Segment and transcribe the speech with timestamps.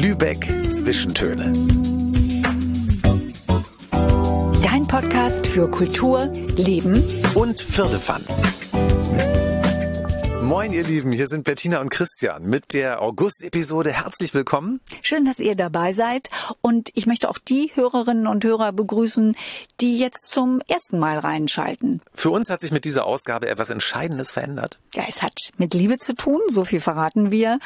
[0.00, 1.52] Lübeck Zwischentöne.
[4.62, 7.04] Dein Podcast für Kultur, Leben
[7.34, 8.42] Und Firlefanz.
[10.44, 13.92] Moin, ihr Lieben, hier sind Bettina und Christian mit der August-Episode.
[13.92, 14.78] Herzlich willkommen.
[15.00, 16.28] Schön, dass ihr dabei seid.
[16.60, 19.36] Und ich möchte auch die Hörerinnen und Hörer begrüßen,
[19.80, 22.02] die jetzt zum ersten Mal reinschalten.
[22.12, 24.78] Für uns hat sich mit dieser Ausgabe etwas Entscheidendes verändert.
[24.94, 27.58] Ja, es hat mit Liebe zu tun, so viel verraten wir.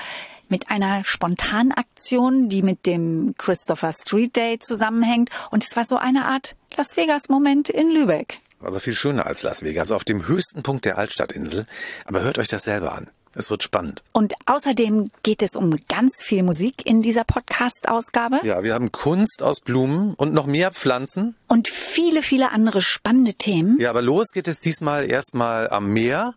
[0.48, 5.30] Mit einer Spontanaktion, die mit dem Christopher Street Day zusammenhängt.
[5.50, 8.40] Und es war so eine Art Las Vegas-Moment in Lübeck.
[8.60, 11.66] Aber viel schöner als Las Vegas, auf dem höchsten Punkt der Altstadtinsel.
[12.04, 13.06] Aber hört euch das selber an.
[13.34, 14.02] Es wird spannend.
[14.12, 18.40] Und außerdem geht es um ganz viel Musik in dieser Podcast-Ausgabe.
[18.42, 21.36] Ja, wir haben Kunst aus Blumen und noch mehr Pflanzen.
[21.46, 23.78] Und viele, viele andere spannende Themen.
[23.78, 26.34] Ja, aber los geht es diesmal erstmal am Meer.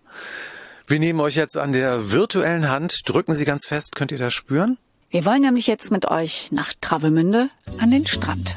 [0.85, 3.01] Wir nehmen euch jetzt an der virtuellen Hand.
[3.05, 3.95] Drücken Sie ganz fest.
[3.95, 4.77] Könnt ihr das spüren?
[5.09, 8.55] Wir wollen nämlich jetzt mit euch nach Travemünde an den Strand.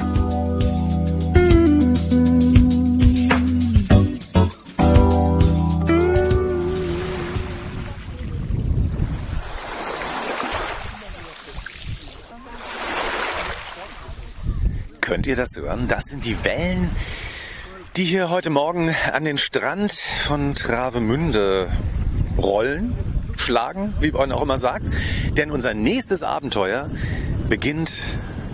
[15.04, 15.86] Könnt ihr das hören?
[15.86, 16.88] Das sind die Wellen,
[17.94, 21.68] die hier heute Morgen an den Strand von Travemünde
[22.38, 22.96] rollen,
[23.36, 24.86] schlagen, wie man auch immer sagt.
[25.36, 26.88] Denn unser nächstes Abenteuer
[27.50, 28.00] beginnt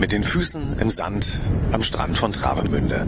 [0.01, 1.39] mit den Füßen im Sand
[1.71, 3.06] am Strand von Travemünde.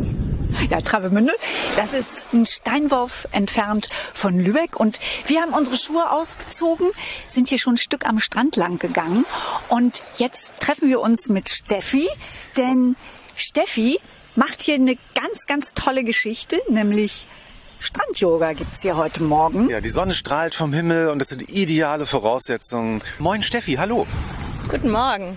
[0.70, 1.32] Ja, Travemünde,
[1.74, 6.88] das ist ein Steinwurf entfernt von Lübeck und wir haben unsere Schuhe ausgezogen,
[7.26, 9.24] sind hier schon ein Stück am Strand lang gegangen
[9.68, 12.06] und jetzt treffen wir uns mit Steffi,
[12.56, 12.94] denn
[13.36, 13.98] Steffi
[14.34, 17.26] macht hier eine ganz, ganz tolle Geschichte, nämlich
[17.80, 19.68] Strand-Yoga gibt's hier heute Morgen.
[19.68, 23.02] Ja, die Sonne strahlt vom Himmel und es sind ideale Voraussetzungen.
[23.18, 24.06] Moin Steffi, hallo.
[24.68, 25.36] Guten Morgen.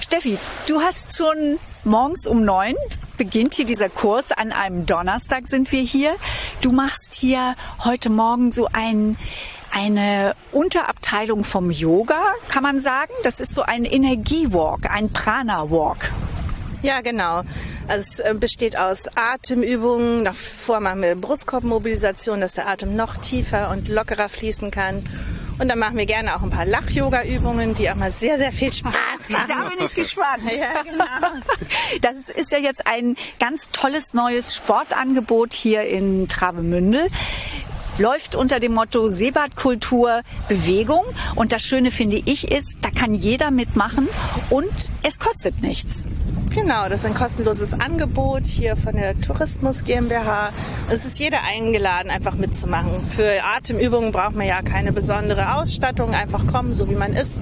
[0.00, 2.74] Steffi, du hast schon morgens um neun
[3.16, 4.32] beginnt hier dieser Kurs.
[4.32, 6.16] An einem Donnerstag sind wir hier.
[6.60, 9.16] Du machst hier heute Morgen so ein,
[9.72, 13.12] eine Unterabteilung vom Yoga, kann man sagen.
[13.22, 16.10] Das ist so ein Energiewalk, ein Prana-Walk.
[16.86, 17.42] Ja, genau.
[17.88, 20.24] Also es äh, besteht aus Atemübungen.
[20.24, 25.02] Davor machen wir Brustkorbmobilisation, dass der Atem noch tiefer und lockerer fließen kann.
[25.58, 28.72] Und dann machen wir gerne auch ein paar Lach-Yoga-Übungen, die auch mal sehr, sehr viel
[28.72, 28.92] Spaß
[29.30, 29.48] machen.
[29.48, 30.44] Da bin ich gespannt.
[30.56, 31.42] Ja, genau.
[32.02, 37.08] Das ist ja jetzt ein ganz tolles neues Sportangebot hier in Travemünde.
[37.98, 41.04] Läuft unter dem Motto Seebadkultur Bewegung.
[41.34, 44.08] Und das Schöne finde ich ist, da kann jeder mitmachen
[44.50, 46.04] und es kostet nichts.
[46.54, 50.50] Genau, das ist ein kostenloses Angebot hier von der Tourismus GmbH.
[50.90, 53.06] Es ist jeder eingeladen, einfach mitzumachen.
[53.08, 57.40] Für Atemübungen braucht man ja keine besondere Ausstattung, einfach kommen, so wie man ist.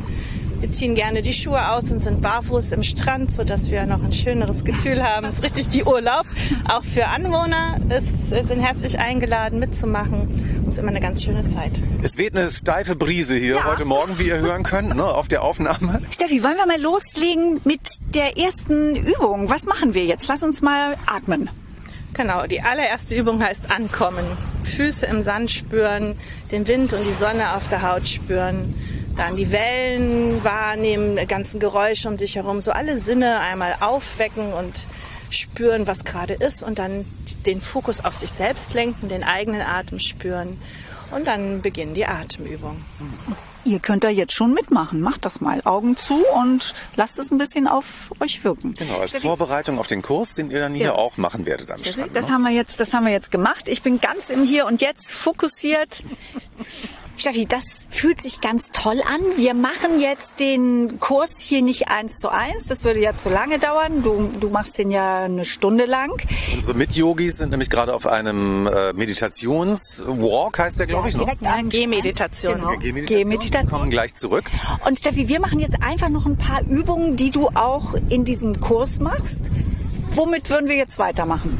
[0.60, 4.12] Wir ziehen gerne die Schuhe aus und sind barfuß im Strand, sodass wir noch ein
[4.14, 5.26] schöneres Gefühl haben.
[5.26, 6.24] Es ist richtig wie Urlaub.
[6.72, 10.62] Auch für Anwohner ist, sind herzlich eingeladen, mitzumachen.
[10.66, 11.82] Es ist immer eine ganz schöne Zeit.
[12.02, 13.64] Es weht eine steife Brise hier Ja.
[13.66, 16.00] heute Morgen, wie ihr hören könnt, ne, auf der Aufnahme.
[16.10, 17.80] Steffi, wollen wir mal loslegen mit
[18.14, 19.50] der ersten Übung?
[19.50, 20.26] Was machen wir jetzt?
[20.28, 21.50] Lass uns mal atmen.
[22.14, 24.24] Genau, die allererste Übung heißt Ankommen.
[24.64, 26.14] Füße im Sand spüren,
[26.52, 28.72] den Wind und die Sonne auf der Haut spüren.
[29.16, 32.60] Dann die Wellen wahrnehmen, die ganzen Geräusche um dich herum.
[32.60, 34.86] So alle Sinne einmal aufwecken und
[35.30, 36.62] spüren, was gerade ist.
[36.62, 37.04] Und dann
[37.46, 40.60] den Fokus auf sich selbst lenken, den eigenen Atem spüren.
[41.10, 42.84] Und dann beginnen die Atemübungen.
[43.66, 45.00] Ihr könnt da jetzt schon mitmachen.
[45.00, 45.62] Macht das mal.
[45.64, 48.74] Augen zu und lasst es ein bisschen auf euch wirken.
[48.74, 50.94] Genau, als Vorbereitung auf den Kurs, den ihr dann hier Ja.
[50.94, 52.14] auch machen werdet am Strand.
[52.14, 52.34] Das ne?
[52.34, 53.68] haben wir jetzt, das haben wir jetzt gemacht.
[53.68, 56.02] Ich bin ganz im Hier und Jetzt fokussiert.
[57.16, 59.20] Steffi, das fühlt sich ganz toll an.
[59.36, 62.66] Wir machen jetzt den Kurs hier nicht eins zu eins.
[62.66, 64.02] Das würde ja zu lange dauern.
[64.02, 66.10] Du, du machst den ja eine Stunde lang.
[66.52, 71.24] Unsere Mit-Yogis sind nämlich gerade auf einem äh, Meditationswalk, heißt der, glaube ich, noch.
[71.24, 72.54] direkt am Gehmeditation.
[72.56, 72.76] Genau.
[72.78, 73.18] Gehmeditation.
[73.18, 73.70] Gehmeditation.
[73.70, 74.50] Wir kommen gleich zurück.
[74.84, 78.60] Und Steffi, wir machen jetzt einfach noch ein paar Übungen, die du auch in diesem
[78.60, 79.42] Kurs machst.
[80.14, 81.56] Womit würden wir jetzt weitermachen?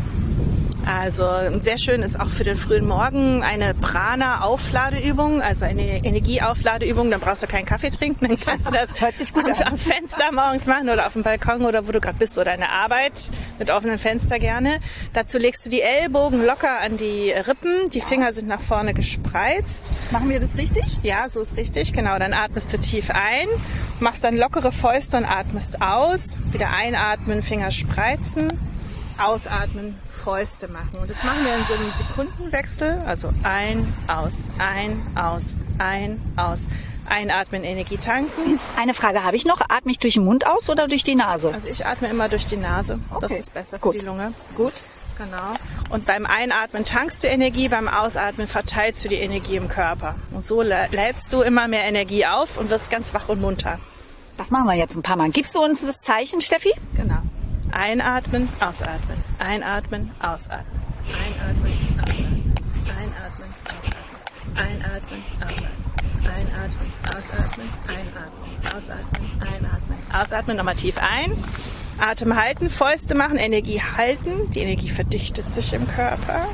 [0.86, 1.26] Also
[1.60, 7.10] sehr schön ist auch für den frühen Morgen eine Prana-Aufladeübung, also eine Energieaufladeübung.
[7.10, 8.90] Dann brauchst du keinen Kaffee trinken, dann kannst du das
[9.34, 9.72] an.
[9.72, 12.60] am Fenster morgens machen oder auf dem Balkon oder wo du gerade bist oder in
[12.60, 14.78] der Arbeit mit offenem Fenster gerne.
[15.12, 19.90] Dazu legst du die Ellbogen locker an die Rippen, die Finger sind nach vorne gespreizt.
[20.10, 20.84] Machen wir das richtig?
[21.02, 22.18] Ja, so ist richtig, genau.
[22.18, 23.48] Dann atmest du tief ein,
[24.00, 26.36] machst dann lockere Fäuste und atmest aus.
[26.52, 28.48] Wieder einatmen, Finger spreizen,
[29.18, 30.90] ausatmen, Fäuste machen.
[31.00, 33.02] Und das machen wir in so einem Sekundenwechsel.
[33.06, 36.62] Also ein, aus, ein, aus, ein, aus.
[37.06, 38.58] Einatmen, Energie tanken.
[38.78, 39.60] Eine Frage habe ich noch.
[39.68, 41.52] Atme ich durch den Mund aus oder durch die Nase?
[41.52, 42.98] Also ich atme immer durch die Nase.
[43.20, 43.38] Das Okay.
[43.40, 43.92] ist besser Gut.
[43.92, 44.32] für die Lunge.
[44.56, 44.72] Gut.
[45.18, 45.52] Genau.
[45.90, 50.14] Und beim Einatmen tankst du Energie, beim Ausatmen verteilst du die Energie im Körper.
[50.32, 53.78] Und so lä- lädst du immer mehr Energie auf und wirst ganz wach und munter.
[54.38, 55.28] Das machen wir jetzt ein paar Mal.
[55.30, 56.72] Gibst du uns das Zeichen, Steffi?
[56.96, 57.18] Genau.
[57.74, 59.16] Einatmen, ausatmen.
[59.40, 60.80] Einatmen, ausatmen.
[61.10, 62.54] Einatmen, ausatmen.
[62.96, 64.14] Einatmen, ausatmen.
[64.54, 65.74] Einatmen, ausatmen.
[66.24, 67.68] Einatmen, ausatmen.
[67.88, 69.42] Einatmen, ausatmen.
[69.42, 69.98] Einatmen.
[70.12, 71.32] Ausatmen, nochmal tief ein.
[71.98, 74.50] Atem halten, Fäuste machen, Energie halten.
[74.52, 76.46] Die Energie verdichtet sich im Körper.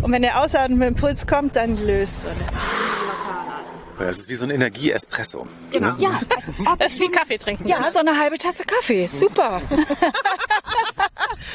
[0.00, 2.28] Und wenn der Ausatmenimpuls kommt, dann löst du.
[2.28, 2.54] Und lässt.
[3.98, 5.46] Das ist wie so ein Energie-Espresso.
[5.70, 5.94] Genau.
[5.98, 7.68] Ja, als ob Das ist wie Kaffee trinken.
[7.68, 9.06] ja, so eine halbe Tasse Kaffee.
[9.06, 9.60] Super.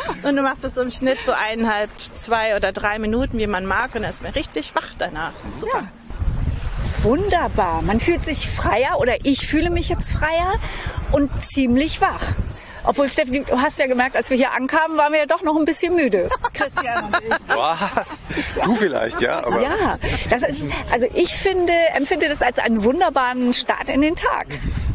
[0.24, 3.96] Und du machst es im Schnitt so eineinhalb, zwei oder drei Minuten, wie man mag.
[3.96, 5.36] Und dann ist man richtig wach danach.
[5.36, 5.88] Super.
[7.02, 7.82] Wunderbar.
[7.82, 10.54] Man fühlt sich freier oder ich fühle mich jetzt freier
[11.12, 12.24] und ziemlich wach.
[12.84, 15.56] Obwohl, Steffi, du hast ja gemerkt, als wir hier ankamen, waren wir ja doch noch
[15.56, 16.30] ein bisschen müde.
[16.54, 17.56] Christian und ich.
[17.56, 18.24] Was?
[18.64, 19.44] Du vielleicht, ja?
[19.46, 19.98] Aber Ja,
[20.30, 24.48] das ist, also ich finde, empfinde das als einen wunderbaren Start in den Tag.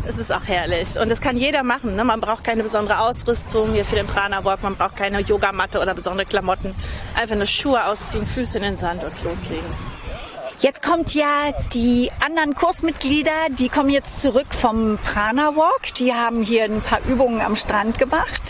[0.07, 0.99] Es ist auch herrlich.
[1.01, 1.97] Und das kann jeder machen.
[1.97, 2.05] Ne?
[2.05, 4.63] Man braucht keine besondere Ausrüstung hier für den Prana Walk.
[4.63, 6.75] Man braucht keine Yogamatte oder besondere Klamotten.
[7.15, 9.94] Einfach nur Schuhe ausziehen, Füße in den Sand und loslegen.
[10.61, 15.95] Jetzt kommt ja die anderen Kursmitglieder, die kommen jetzt zurück vom Prana Walk.
[15.99, 18.43] Die haben hier ein paar Übungen am Strand gemacht.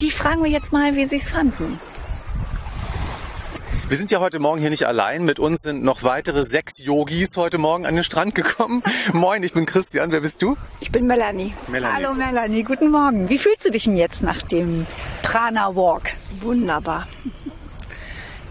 [0.00, 1.80] Die fragen wir jetzt mal, wie sie es fanden.
[3.88, 5.24] wir sind ja heute Morgen hier nicht allein.
[5.24, 8.82] Mit uns sind noch weitere sechs Yogis heute Morgen an den Strand gekommen.
[9.12, 10.12] Moin, ich bin Christian.
[10.12, 10.56] Wer bist du?
[10.80, 11.54] Ich bin Melanie.
[11.68, 12.04] Melanie.
[12.04, 13.28] Hallo Melanie, guten Morgen.
[13.28, 14.86] Wie fühlst du dich denn jetzt nach dem
[15.22, 16.10] Prana Walk?
[16.40, 17.06] Wunderbar.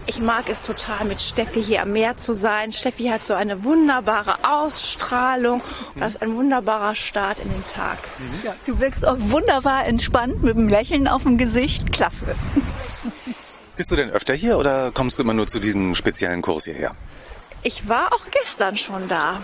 [0.06, 2.72] Ich mag es total, mit Steffi hier am Meer zu sein.
[2.72, 5.62] Steffi hat so eine wunderbare Ausstrahlung.
[5.94, 7.98] Das ist ein wunderbarer Start in den Tag.
[8.66, 11.92] Du wirkst auch wunderbar entspannt mit einem Lächeln auf dem Gesicht.
[11.92, 12.34] Klasse.
[13.76, 16.90] Bist du denn öfter hier oder kommst du immer nur zu diesem speziellen Kurs hierher?
[17.62, 19.40] Ich war auch gestern schon da.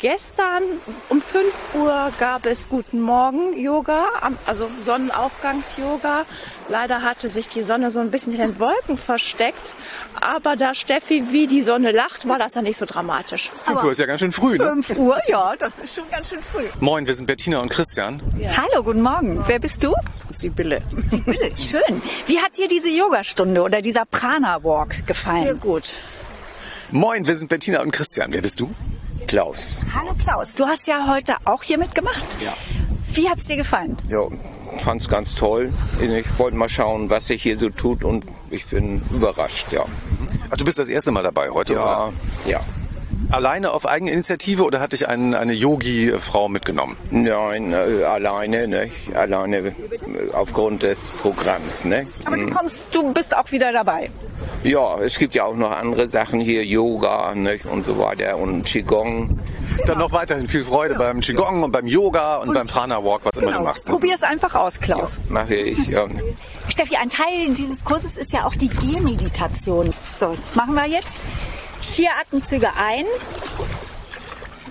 [0.00, 0.62] Gestern
[1.10, 1.44] um 5
[1.74, 6.24] Uhr gab es Guten Morgen Yoga, am- also Sonnenaufgangs-Yoga.
[6.70, 9.74] Leider hatte sich die Sonne so ein bisschen in den Wolken versteckt.
[10.18, 13.50] Aber da Steffi wie die Sonne lacht, war das ja nicht so dramatisch.
[13.82, 14.82] Du ist ja ganz schön früh, ne?
[14.82, 16.64] 5 Uhr, ja, das ist schon ganz schön früh.
[16.80, 18.22] Moin, wir sind Bettina und Christian.
[18.56, 19.44] Hallo, guten Morgen.
[19.46, 19.92] Wer bist du?
[20.30, 20.80] Sibylle.
[21.10, 22.00] Sibylle, schön.
[22.26, 25.60] Wie hat dir diese Yogastunde oder dieser Prana Walk Sehr gefallen?
[25.60, 25.98] gut.
[26.90, 28.32] Moin, wir sind Bettina und Christian.
[28.32, 28.70] Wer bist du?
[29.30, 29.84] Klaus.
[29.94, 32.26] Hallo Klaus, du hast ja heute auch hier mitgemacht.
[32.44, 32.52] Ja.
[33.14, 33.96] Wie hat's dir gefallen?
[34.08, 34.22] Ja,
[34.82, 35.72] fand's ganz toll.
[36.00, 39.84] Ich wollte mal schauen, was sich hier so tut und ich bin überrascht, ja.
[40.50, 42.12] Ach, du bist das erste Mal dabei heute, Ja, oder?
[42.44, 42.60] ja.
[43.30, 46.96] Alleine auf Eigeninitiative oder hat dich ein, eine Yogi-Frau mitgenommen?
[47.10, 48.90] Nein, äh, alleine, ne?
[49.14, 49.72] Alleine äh,
[50.32, 52.06] aufgrund des Programms, ne?
[52.24, 54.10] Aber du kommst, du bist auch wieder dabei.
[54.64, 57.60] Ja, es gibt ja auch noch andere Sachen hier, Yoga, ne?
[57.70, 59.38] Und so weiter und Qigong.
[59.86, 63.36] Dann noch weiterhin viel Freude beim Qigong und beim Yoga und, beim Prana Walk, was
[63.36, 63.86] immer du machst.
[63.86, 63.92] ne?
[63.94, 65.20] Probier es einfach aus, Klaus.
[65.28, 66.06] Mache ich, ja.
[66.68, 69.90] Steffi, ein Teil dieses Kurses ist ja auch die Gehmeditation.
[70.18, 71.20] So, das machen wir jetzt.
[71.92, 73.04] Vier Atemzüge ein.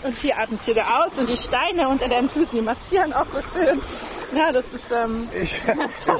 [0.03, 3.81] Und vier Atemzüge aus und die Steine unter deinen Füßen, die massieren auch so schön.
[4.33, 5.57] Ja, das ist, ähm, Ich,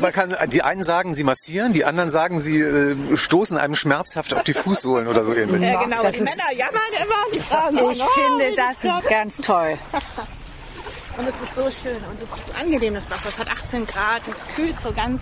[0.02, 4.34] man kann, die einen sagen, sie massieren, die anderen sagen, sie äh, stoßen einem schmerzhaft
[4.34, 5.62] auf die Fußsohlen oder so ähnlich.
[5.62, 6.02] ja, genau.
[6.02, 9.10] das die ist- Männer jammern immer, die Frauen sagen, Ich oh, finde das toll.
[9.10, 9.78] ganz toll.
[11.18, 13.28] Und es ist so schön und es ist angenehm, das Wasser.
[13.28, 15.22] Es hat 18 Grad, es kühlt so ganz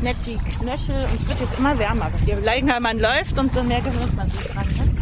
[0.00, 2.08] nett die Knöchel und es wird jetzt immer wärmer.
[2.24, 4.66] Je länger man läuft, umso mehr gewöhnt man sich dran.
[4.68, 5.01] Ne?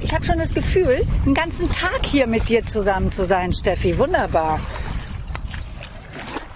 [0.00, 3.98] Ich habe schon das Gefühl, einen ganzen Tag hier mit dir zusammen zu sein, Steffi.
[3.98, 4.60] Wunderbar.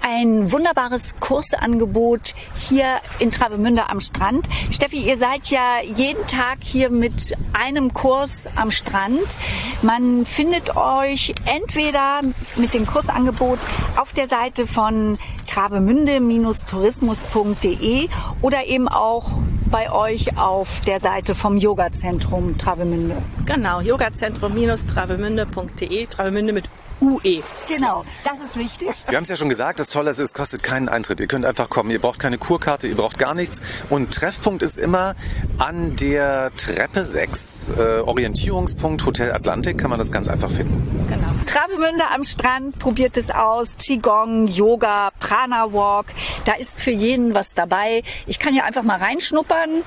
[0.04, 4.48] Ein wunderbares Kursangebot hier in Travemünde am Strand.
[4.72, 9.38] Steffi, ihr seid ja jeden Tag hier mit einem Kurs am Strand.
[9.82, 12.22] Man findet euch entweder
[12.56, 13.60] mit dem Kursangebot
[13.96, 18.08] auf der Seite von travemünde-tourismus.de
[18.40, 19.30] oder eben auch
[19.70, 23.18] bei euch auf der Seite vom Yogazentrum Travemünde.
[23.46, 26.64] Genau, yogazentrum-travemünde.de, Travemünde mit
[27.02, 27.42] UE.
[27.68, 28.90] Genau, das ist wichtig.
[29.08, 31.20] Wir haben es ja schon gesagt, das Tolle ist, es kostet keinen Eintritt.
[31.20, 31.90] Ihr könnt einfach kommen.
[31.90, 33.60] Ihr braucht keine Kurkarte, ihr braucht gar nichts.
[33.90, 35.16] Und Treffpunkt ist immer
[35.58, 37.70] an der Treppe 6.
[37.76, 41.04] Äh, Orientierungspunkt Hotel Atlantik kann man das ganz einfach finden.
[41.08, 41.26] Genau.
[41.46, 43.76] Travemünde am Strand, probiert es aus.
[43.76, 46.06] Qigong, Yoga, Prana Walk.
[46.44, 48.04] Da ist für jeden was dabei.
[48.26, 49.82] Ich kann hier einfach mal reinschnuppern.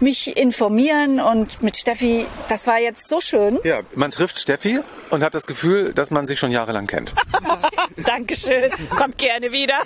[0.00, 3.58] Mich informieren und mit Steffi, das war jetzt so schön.
[3.64, 7.14] Ja, man trifft Steffi und hat das Gefühl, dass man sich schon jahrelang kennt.
[7.96, 8.70] Dankeschön.
[8.90, 9.78] Kommt gerne wieder.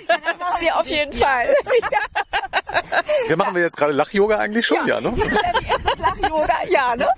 [0.59, 1.55] Wir auf jeden Fall.
[3.27, 5.13] Wir machen wir jetzt gerade Lach-Yoga eigentlich schon, ja, ne?
[5.15, 6.53] Steffi, ist das Lach-Yoga?
[6.69, 7.07] Ja, ne?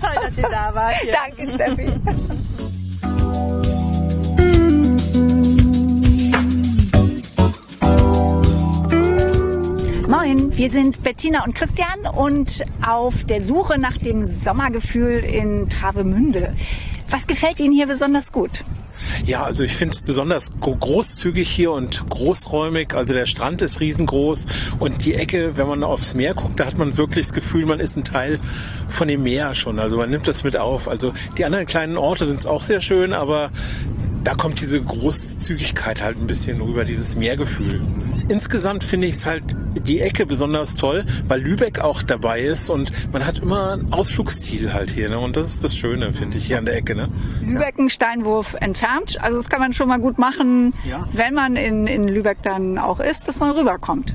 [0.00, 0.94] Toll, dass ihr da wart.
[0.96, 1.12] Hier.
[1.12, 1.92] Danke, Steffi.
[10.08, 16.54] Moin, wir sind Bettina und Christian und auf der Suche nach dem Sommergefühl in Travemünde.
[17.10, 18.50] Was gefällt Ihnen hier besonders gut?
[19.24, 22.94] Ja, also ich finde es besonders großzügig hier und großräumig.
[22.94, 24.46] Also der Strand ist riesengroß
[24.78, 27.80] und die Ecke, wenn man aufs Meer guckt, da hat man wirklich das Gefühl, man
[27.80, 28.38] ist ein Teil
[28.88, 29.80] von dem Meer schon.
[29.80, 30.88] Also man nimmt das mit auf.
[30.88, 33.50] Also die anderen kleinen Orte sind auch sehr schön, aber
[34.26, 37.80] da kommt diese Großzügigkeit halt ein bisschen rüber, dieses Meergefühl.
[38.28, 39.44] Insgesamt finde ich es halt
[39.86, 44.72] die Ecke besonders toll, weil Lübeck auch dabei ist und man hat immer ein Ausflugsziel
[44.72, 45.10] halt hier.
[45.10, 45.20] Ne?
[45.20, 46.96] Und das ist das Schöne, finde ich, hier an der Ecke.
[46.96, 47.08] Ne?
[47.40, 49.16] Lübeck ein Steinwurf entfernt.
[49.22, 51.08] Also das kann man schon mal gut machen, Ja.
[51.12, 54.12] wenn man in, in Lübeck dann auch ist, dass man rüberkommt.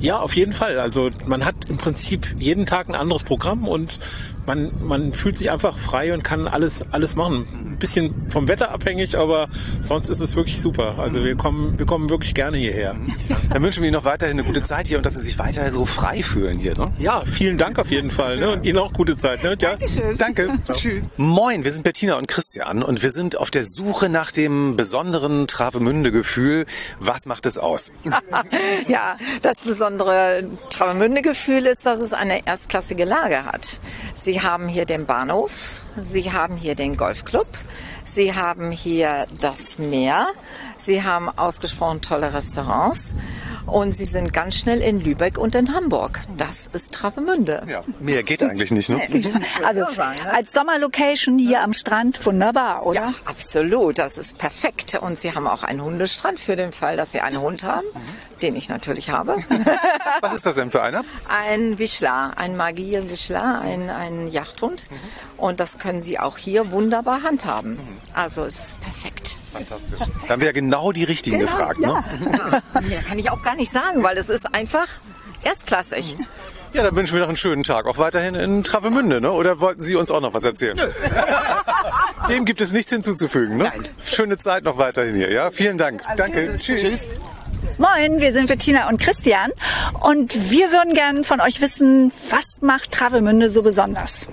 [0.00, 0.78] Ja, auf jeden Fall.
[0.78, 3.98] Also man hat im Prinzip jeden Tag ein anderes Programm und
[4.46, 7.46] man, man fühlt sich einfach frei und kann alles, alles machen.
[7.82, 9.48] Ein bisschen vom Wetter abhängig, aber
[9.80, 11.00] sonst ist es wirklich super.
[11.00, 12.94] Also wir kommen, wir kommen wirklich gerne hierher.
[13.50, 15.68] Dann wünschen wir Ihnen noch weiterhin eine gute Zeit hier und dass Sie sich weiter
[15.72, 16.78] so frei fühlen hier.
[16.78, 16.92] Ne?
[17.00, 18.38] Ja, vielen Dank auf jeden Fall.
[18.38, 18.50] Ne?
[18.52, 19.42] Und Ihnen auch gute Zeit.
[19.42, 19.56] Ne?
[19.60, 19.76] Ja.
[20.16, 20.50] Danke.
[20.72, 21.08] Tschüss.
[21.16, 25.48] Moin, wir sind Bettina und Christian und wir sind auf der Suche nach dem besonderen
[25.48, 26.66] Travemünde-Gefühl.
[27.00, 27.90] Was macht es aus?
[28.86, 33.80] Ja, das besondere Travemünde-Gefühl ist, dass es eine erstklassige Lage hat.
[34.14, 37.46] Sie haben hier den Bahnhof, Sie haben hier den Golfclub,
[38.04, 40.26] Sie haben hier das Meer,
[40.76, 43.14] Sie haben ausgesprochen tolle Restaurants
[43.66, 46.20] und Sie sind ganz schnell in Lübeck und in Hamburg.
[46.36, 47.62] Das ist Travemünde.
[47.68, 49.00] Ja, mehr geht eigentlich nicht, ne?
[49.64, 49.84] Also
[50.30, 53.00] als Sommerlocation hier am Strand wunderbar, oder?
[53.00, 53.98] Ja, absolut.
[53.98, 54.98] Das ist perfekt.
[55.00, 57.86] Und Sie haben auch einen Hundestrand für den Fall, dass Sie einen Hund haben,
[58.42, 59.36] den ich natürlich habe.
[60.20, 61.04] Was ist das denn für einer?
[61.28, 64.86] Ein Wischler, ein Magier-Wischler, ein, ein Jachthund.
[65.36, 67.78] Und das können Sie auch hier wunderbar handhaben.
[68.14, 69.38] Also es ist perfekt.
[69.52, 70.00] Fantastisch.
[70.26, 72.02] Da haben wir ja genau die richtigen gefragt, ne?
[72.82, 74.88] Mehr kann ich auch gar nicht sagen, weil es ist einfach
[75.42, 76.16] erstklassig.
[76.72, 77.84] Ja, dann wünschen wir noch einen schönen Tag.
[77.84, 79.30] Auch weiterhin in Travemünde, ne?
[79.30, 80.80] Oder wollten Sie uns auch noch was erzählen?
[82.30, 83.70] Dem gibt es nichts hinzuzufügen, ne?
[84.06, 85.50] Schöne Zeit noch weiterhin hier, ja?
[85.50, 86.02] Vielen Dank.
[86.16, 86.56] Danke.
[86.58, 87.16] Tschüss.
[87.78, 89.50] Moin, wir sind Bettina und Christian
[90.00, 94.26] und wir würden gern von euch wissen, was macht Travemünde so besonders?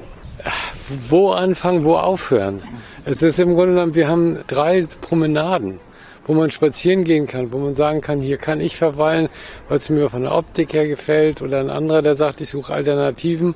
[1.09, 2.61] wo anfangen, wo aufhören.
[3.05, 5.79] Es ist im Grunde genommen, wir haben drei Promenaden,
[6.25, 9.29] wo man spazieren gehen kann, wo man sagen kann, hier kann ich verweilen,
[9.67, 11.41] weil es mir von der Optik her gefällt.
[11.41, 13.55] Oder ein anderer, der sagt, ich suche Alternativen,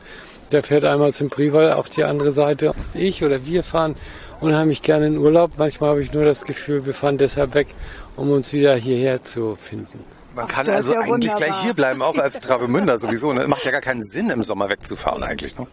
[0.51, 2.73] der fährt einmal zum Prival auf die andere Seite.
[2.93, 3.95] Ich oder wir fahren
[4.41, 5.51] unheimlich gerne in Urlaub.
[5.57, 7.67] Manchmal habe ich nur das Gefühl, wir fahren deshalb weg,
[8.15, 10.03] um uns wieder hierher zu finden.
[10.35, 11.37] Man kann ist also ja eigentlich wunderbar.
[11.37, 13.33] gleich hier bleiben, auch als Travemünder sowieso.
[13.33, 13.47] Ne?
[13.47, 15.57] Macht ja gar keinen Sinn, im Sommer wegzufahren eigentlich.
[15.57, 15.67] Ne?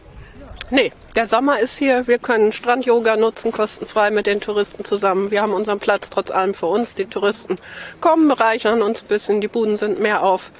[0.69, 2.07] Nee, der Sommer ist hier.
[2.07, 5.29] Wir können Strand-Yoga nutzen, kostenfrei mit den Touristen zusammen.
[5.29, 6.95] Wir haben unseren Platz trotz allem für uns.
[6.95, 7.57] Die Touristen
[7.99, 9.41] kommen, bereichern uns ein bisschen.
[9.41, 10.51] Die Buden sind mehr auf.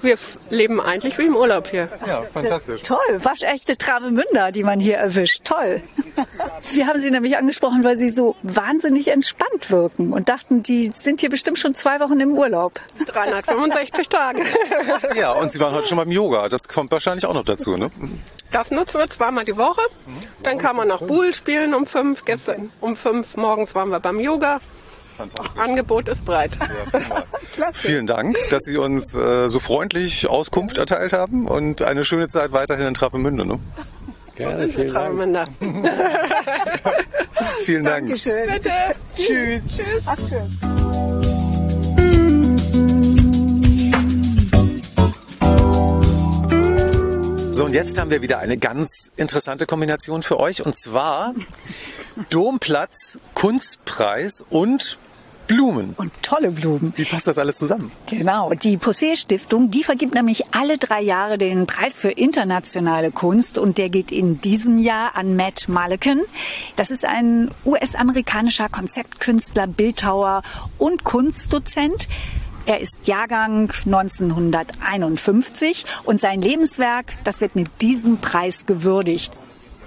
[0.00, 0.16] Wir
[0.50, 1.88] leben eigentlich wie im Urlaub hier.
[2.06, 2.82] Ja, fantastisch.
[2.82, 5.44] Toll, waschechte Travemünder, die man hier erwischt.
[5.44, 5.82] Toll.
[6.72, 11.20] Wir haben sie nämlich angesprochen, weil sie so wahnsinnig entspannt wirken und dachten, die sind
[11.20, 12.80] hier bestimmt schon zwei Wochen im Urlaub.
[13.06, 14.42] 365 Tage.
[15.16, 16.48] Ja, und Sie waren heute schon beim Yoga.
[16.48, 17.90] Das kommt wahrscheinlich auch noch dazu, ne?
[18.50, 19.80] Das nutzen wir zweimal die Woche.
[20.42, 22.24] Dann kann man noch Buhl spielen um fünf.
[22.24, 24.60] Gestern um fünf morgens waren wir beim Yoga.
[25.56, 26.52] Angebot ist breit.
[27.72, 32.52] Vielen Dank, dass Sie uns äh, so freundlich Auskunft erteilt haben und eine schöne Zeit
[32.52, 33.44] weiterhin in Travemünde.
[33.46, 33.58] Ne?
[34.34, 35.50] Gerne, vielen Dank.
[37.64, 38.08] Vielen Dank.
[38.08, 38.70] Bitte.
[39.14, 39.68] Tschüss.
[40.06, 41.22] Ach schön.
[47.52, 50.64] So, und jetzt haben wir wieder eine ganz interessante Kombination für euch.
[50.64, 51.34] Und zwar
[52.30, 54.98] Domplatz, Kunstpreis und
[55.48, 55.92] Blumen.
[55.98, 56.94] Und tolle Blumen.
[56.96, 57.92] Wie passt das alles zusammen?
[58.06, 63.58] Genau, die Possehl Stiftung, die vergibt nämlich alle drei Jahre den Preis für internationale Kunst
[63.58, 66.22] und der geht in diesem Jahr an Matt Mulliken.
[66.76, 70.42] Das ist ein US-amerikanischer Konzeptkünstler, Bildhauer
[70.78, 72.08] und Kunstdozent.
[72.64, 79.32] Er ist Jahrgang 1951 und sein Lebenswerk, das wird mit diesem Preis gewürdigt.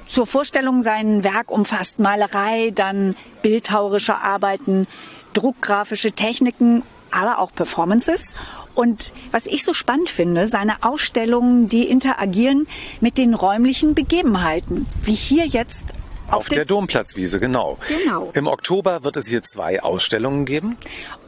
[0.07, 4.87] Zur Vorstellung sein Werk umfasst Malerei, dann bildhauerische Arbeiten,
[5.33, 8.35] druckgrafische Techniken, aber auch Performances.
[8.73, 12.67] Und was ich so spannend finde, seine Ausstellungen, die interagieren
[12.99, 15.93] mit den räumlichen Begebenheiten, wie hier jetzt
[16.27, 17.77] auf, Auf der Domplatzwiese, genau.
[17.87, 18.31] Genau.
[18.33, 20.75] Im Oktober wird es hier zwei Ausstellungen geben.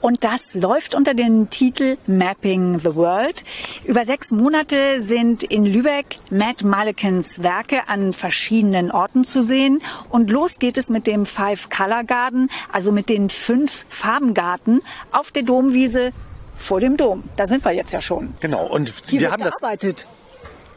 [0.01, 3.43] Und das läuft unter dem Titel Mapping the World.
[3.85, 9.81] Über sechs Monate sind in Lübeck Matt Mullikens Werke an verschiedenen Orten zu sehen.
[10.09, 15.31] Und los geht es mit dem Five Color Garden, also mit den fünf Farbengarten auf
[15.31, 16.11] der Domwiese
[16.55, 17.23] vor dem Dom.
[17.35, 18.33] Da sind wir jetzt ja schon.
[18.39, 18.65] Genau.
[18.67, 19.59] Und Hier wir haben das.
[19.59, 20.07] gearbeitet.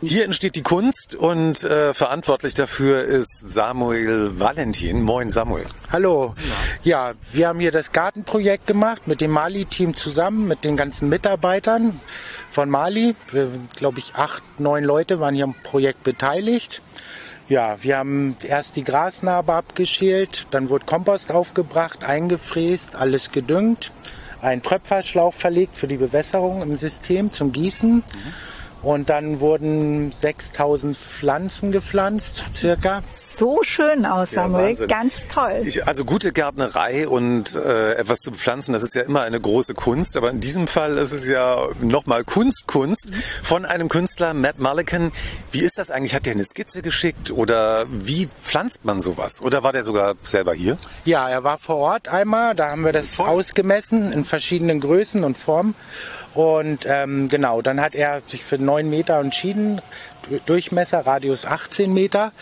[0.03, 5.03] Hier entsteht die Kunst und äh, verantwortlich dafür ist Samuel Valentin.
[5.03, 5.67] Moin Samuel.
[5.93, 6.35] Hallo.
[6.83, 12.01] Ja, wir haben hier das Gartenprojekt gemacht mit dem Mali-Team zusammen, mit den ganzen Mitarbeitern
[12.49, 13.15] von Mali.
[13.31, 16.81] Wir, glaube ich, acht, neun Leute waren hier am Projekt beteiligt.
[17.51, 23.93] Ja, wir haben erst die Grasnarbe abgeschält, dann wurde Kompost aufgebracht, eingefräst, alles gedüngt,
[24.41, 28.03] ein Tröpferschlauch verlegt für die Bewässerung im System zum Gießen.
[28.83, 33.03] Und dann wurden 6000 Pflanzen gepflanzt, circa.
[33.07, 34.69] So schön aus, Samuel.
[34.69, 34.89] Wahnsinn.
[34.89, 35.63] Ganz toll.
[35.65, 39.75] Ich, also gute Gärtnerei und äh, etwas zu bepflanzen, das ist ja immer eine große
[39.75, 40.17] Kunst.
[40.17, 45.13] Aber in diesem Fall ist es ja nochmal Kunst, Kunst von einem Künstler, Matt Mulliken.
[45.53, 46.15] Wie ist das eigentlich?
[46.15, 49.43] Hat der eine Skizze geschickt oder wie pflanzt man sowas?
[49.43, 50.79] Oder war der sogar selber hier?
[51.05, 55.37] Ja, er war vor Ort einmal, da haben wir das ausgemessen in verschiedenen Größen und
[55.37, 55.75] Formen.
[56.35, 59.81] Und ähm, genau, dann hat er sich für 9 Meter entschieden,
[60.29, 62.33] Du- Durchmesser, Radius 18 Meter.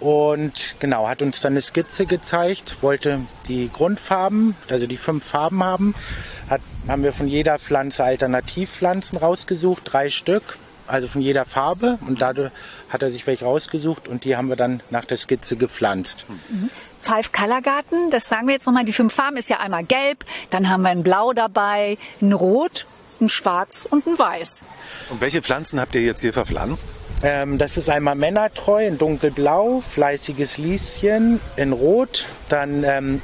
[0.00, 5.62] Und genau, hat uns dann eine Skizze gezeigt, wollte die Grundfarben, also die fünf Farben
[5.62, 5.94] haben.
[6.48, 10.42] Hat, haben wir von jeder Pflanze Alternativpflanzen rausgesucht, drei Stück,
[10.86, 11.98] also von jeder Farbe.
[12.06, 12.50] Und dadurch
[12.88, 16.24] hat er sich welche rausgesucht und die haben wir dann nach der Skizze gepflanzt.
[17.02, 18.84] Five Color Garten, das sagen wir jetzt nochmal.
[18.86, 22.86] Die fünf Farben ist ja einmal gelb, dann haben wir ein Blau dabei, ein Rot,
[23.20, 24.64] ein Schwarz und ein Weiß.
[25.10, 26.94] Und welche Pflanzen habt ihr jetzt hier verpflanzt?
[27.22, 33.20] Ähm, das ist einmal Männertreu in dunkelblau, fleißiges Lieschen in rot, dann ähm,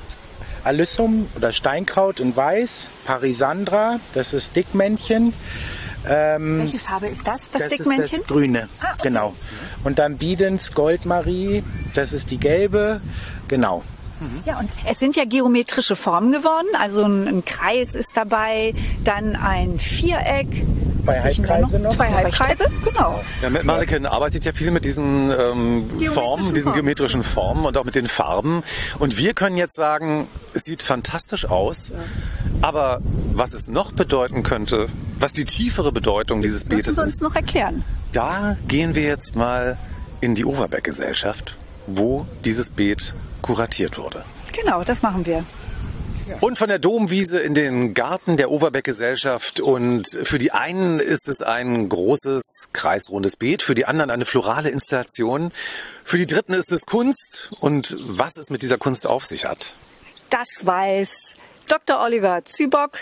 [0.64, 5.32] Alyssum oder Steinkraut in weiß, Parisandra, das ist Dickmännchen.
[6.08, 8.04] Ähm, Welche Farbe ist das, das, das Dickmännchen?
[8.04, 9.08] ist das Grüne, Ah, okay.
[9.08, 9.34] genau.
[9.84, 13.00] Und dann Biedens Goldmarie, das ist die gelbe,
[13.48, 13.82] genau.
[14.44, 16.66] Ja, und es sind ja geometrische Formen geworden.
[16.78, 18.74] Also ein, ein Kreis ist dabei,
[19.04, 20.48] dann ein Viereck.
[21.04, 21.90] Zwei ist Halbkreise noch?
[21.90, 23.22] Zwei Halbkreise, genau.
[23.40, 26.74] Ja, Matt Mulliken arbeitet ja viel mit diesen ähm, Formen, diesen Formen.
[26.74, 28.62] geometrischen Formen und auch mit den Farben.
[28.98, 31.92] Und wir können jetzt sagen, es sieht fantastisch aus.
[32.62, 33.00] Aber
[33.34, 34.88] was es noch bedeuten könnte,
[35.20, 37.84] was die tiefere Bedeutung dieses Das Beetes musst du uns ist, noch erklären.
[38.12, 39.76] da gehen wir jetzt mal
[40.20, 43.14] in die Overbeck-Gesellschaft, wo dieses Beet
[43.46, 44.24] kuratiert wurde.
[44.52, 45.44] Genau, das machen wir.
[46.40, 49.60] Und von der Domwiese in den Garten der Overbeck-Gesellschaft.
[49.60, 54.70] Und für die einen ist es ein großes, kreisrundes Beet, für die anderen eine florale
[54.70, 55.52] Installation.
[56.04, 57.54] Für die dritten ist es Kunst.
[57.60, 59.74] Und was es mit dieser Kunst auf sich hat.
[60.30, 61.36] Das weiß
[61.68, 62.00] Dr.
[62.00, 62.98] Oliver Zübock,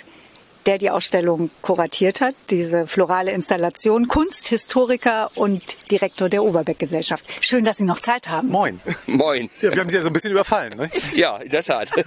[0.66, 7.24] der die Ausstellung kuratiert hat, diese florale Installation, Kunsthistoriker und Direktor der Oberbeck-Gesellschaft.
[7.40, 8.48] Schön, dass Sie noch Zeit haben.
[8.48, 8.80] Moin.
[9.06, 9.50] Moin.
[9.60, 10.76] Ja, wir haben Sie ja so ein bisschen überfallen.
[10.76, 10.90] Ne?
[11.14, 11.90] Ja, in der Tat.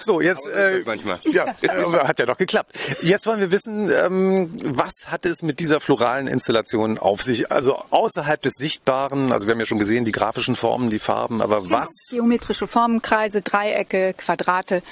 [0.00, 1.20] So, jetzt äh, Manchmal.
[1.24, 2.76] ja, äh, hat ja doch geklappt.
[3.02, 7.50] Jetzt wollen wir wissen, ähm, was hat es mit dieser floralen Installation auf sich?
[7.50, 11.40] Also außerhalb des Sichtbaren, also wir haben ja schon gesehen, die grafischen Formen, die Farben,
[11.40, 12.08] aber was?
[12.10, 14.82] Geometrische Formen, Kreise, Dreiecke, Quadrate.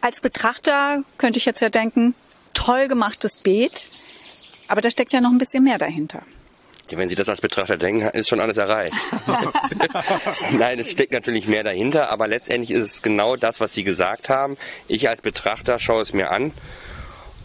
[0.00, 2.14] Als Betrachter könnte ich jetzt ja denken,
[2.54, 3.90] toll gemachtes Beet,
[4.68, 6.22] aber da steckt ja noch ein bisschen mehr dahinter.
[6.90, 8.96] Ja, wenn Sie das als Betrachter denken, ist schon alles erreicht.
[10.52, 14.28] Nein, es steckt natürlich mehr dahinter, aber letztendlich ist es genau das, was Sie gesagt
[14.28, 14.56] haben.
[14.86, 16.52] Ich als Betrachter schaue es mir an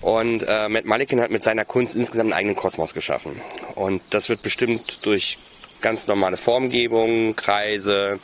[0.01, 3.39] und äh, Matt Mulliken hat mit seiner Kunst insgesamt einen eigenen Kosmos geschaffen.
[3.73, 5.39] Und das wird bestimmt durch
[5.81, 8.19] ganz normale Formgebungen, Kreise,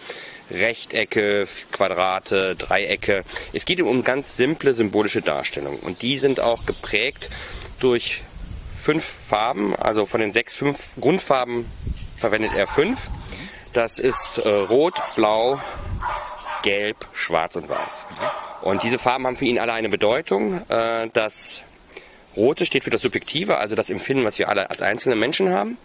[0.52, 3.24] Rechtecke, Quadrate, Dreiecke.
[3.54, 7.30] Es geht um ganz simple symbolische Darstellungen und die sind auch geprägt
[7.80, 8.24] durch
[8.84, 11.66] fünf Farben, also von den sechs, fünf Grundfarben
[12.18, 13.10] verwendet er fünf.
[13.74, 15.60] Das ist äh, Rot, Blau,
[16.64, 18.06] Gelb, Schwarz und Weiß.
[18.62, 20.62] Und diese Farben haben für ihn alle eine Bedeutung.
[20.70, 21.62] Äh, das
[22.36, 25.78] Rote steht für das Subjektive, also das Empfinden, was wir alle als einzelne Menschen haben.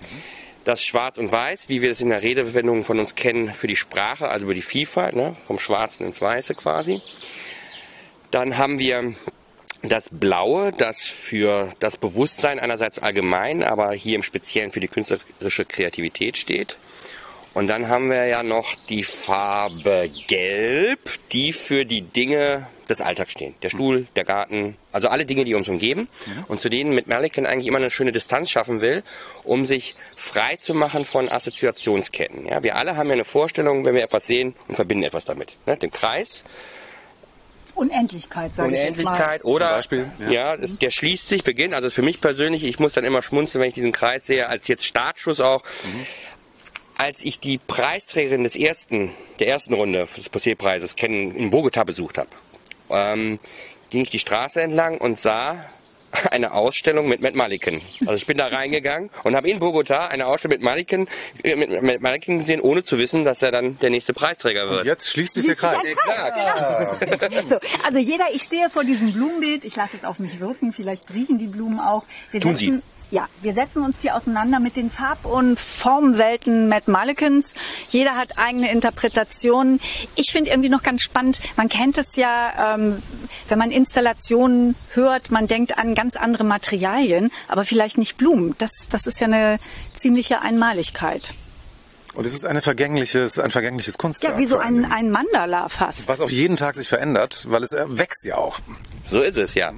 [0.65, 3.77] Das Schwarz und Weiß, wie wir das in der Redewendung von uns kennen, für die
[3.77, 5.35] Sprache, also über die Vielfalt, ne?
[5.47, 7.03] vom Schwarzen ins Weiße quasi.
[8.31, 9.15] Dann haben wir
[9.83, 15.65] das Blaue, das für das Bewusstsein einerseits allgemein, aber hier im Speziellen für die künstlerische
[15.65, 16.77] Kreativität steht.
[17.55, 21.01] Und dann haben wir ja noch die Farbe Gelb,
[21.33, 23.55] die für die Dinge des Alltags stehen.
[23.63, 26.09] Der Stuhl, der Garten, also alle Dinge, die uns umgeben.
[26.49, 29.03] Und zu denen mit Merliken eigentlich immer eine schöne Distanz schaffen will,
[29.45, 32.47] um sich frei zu machen von Assoziationsketten.
[32.47, 35.57] Ja, wir alle haben ja eine Vorstellung, wenn wir etwas sehen und verbinden etwas damit.
[35.67, 35.77] Ne?
[35.77, 36.45] Den Kreis,
[37.75, 39.13] Unendlichkeit, sage ich jetzt mal.
[39.13, 40.31] Unendlichkeit oder Zum Beispiel, ja.
[40.31, 41.75] ja, es, der schließt sich, beginnt.
[41.75, 44.69] Also für mich persönlich, ich muss dann immer schmunzeln, wenn ich diesen Kreis sehe, als
[44.69, 45.63] jetzt Startschuss auch.
[46.97, 52.19] Als ich die Preisträgerin des ersten, der ersten Runde des Possierpreises kennen, in Bogota besucht
[52.19, 52.29] habe,
[52.91, 53.39] ähm,
[53.91, 55.57] ging ich die Straße entlang und sah
[56.31, 57.81] eine Ausstellung mit Matt Maliken.
[58.01, 61.09] Also ich bin da reingegangen und habe in Bogota eine Ausstellung mit Maliken,
[61.43, 64.85] äh, mit Matt Maliken gesehen, ohne zu wissen, dass er dann der nächste Preisträger wird.
[64.85, 65.83] Jetzt schließt sich der Kreis.
[67.45, 71.13] So, also jeder, ich stehe vor diesem Blumenbild, ich lasse es auf mich wirken, vielleicht
[71.15, 72.05] riechen die Blumen auch.
[72.31, 76.89] Wir Tun setzen, ja, wir setzen uns hier auseinander mit den Farb- und Formwelten Matt
[76.89, 77.53] Mullikens.
[77.91, 79.81] Jeder hat eigene Interpretationen.
[80.17, 83.03] Ich finde irgendwie noch ganz spannend, man kennt es ja, ähm,
[83.49, 88.55] wenn man Installationen hört, man denkt an ganz andere Materialien, aber vielleicht nicht Blumen.
[88.57, 89.59] Das, das ist ja eine
[89.95, 91.35] ziemliche Einmaligkeit.
[92.15, 94.35] Und es ist eine vergängliches, ein vergängliches Kunstwerk.
[94.35, 96.09] Ja, wie so ein, ein Mandala fast.
[96.09, 98.59] Was auch jeden Tag sich verändert, weil es äh, wächst ja auch.
[99.05, 99.73] So ist es, ja.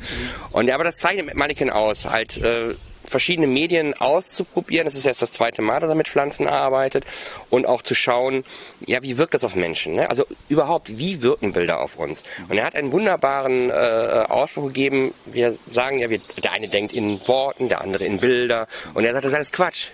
[0.52, 2.74] Und aber das zeichnet mit Mannequin aus, halt äh,
[3.06, 4.86] verschiedene Medien auszuprobieren.
[4.86, 7.04] Das ist jetzt das zweite Mal, dass er mit Pflanzen arbeitet.
[7.50, 8.44] Und auch zu schauen,
[8.86, 9.94] ja, wie wirkt das auf Menschen?
[9.94, 10.08] Ne?
[10.08, 12.24] Also überhaupt, wie wirken Bilder auf uns?
[12.48, 15.14] Und er hat einen wunderbaren äh, Ausspruch gegeben.
[15.26, 18.66] Wir sagen ja, wir, der eine denkt in Worten, der andere in Bilder.
[18.94, 19.88] Und er sagt, das ist alles Quatsch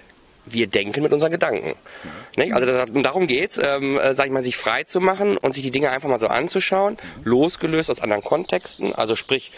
[0.47, 1.75] wir denken mit unseren Gedanken.
[2.37, 2.53] Nicht?
[2.53, 5.53] Also das, und darum geht's, ähm, äh, sag ich mal, sich frei zu machen und
[5.53, 9.53] sich die Dinge einfach mal so anzuschauen, losgelöst aus anderen Kontexten, also sprich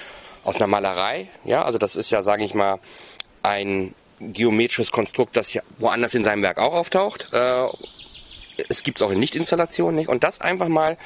[0.45, 1.29] aus einer Malerei.
[1.45, 2.79] Ja, also das ist ja, sage ich mal,
[3.43, 7.33] ein geometrisches Konstrukt, das ja woanders in seinem Werk auch auftaucht.
[7.33, 7.67] Äh,
[8.69, 10.09] es gibt's auch in Nicht-Installationen nicht.
[10.09, 10.97] Und das einfach mal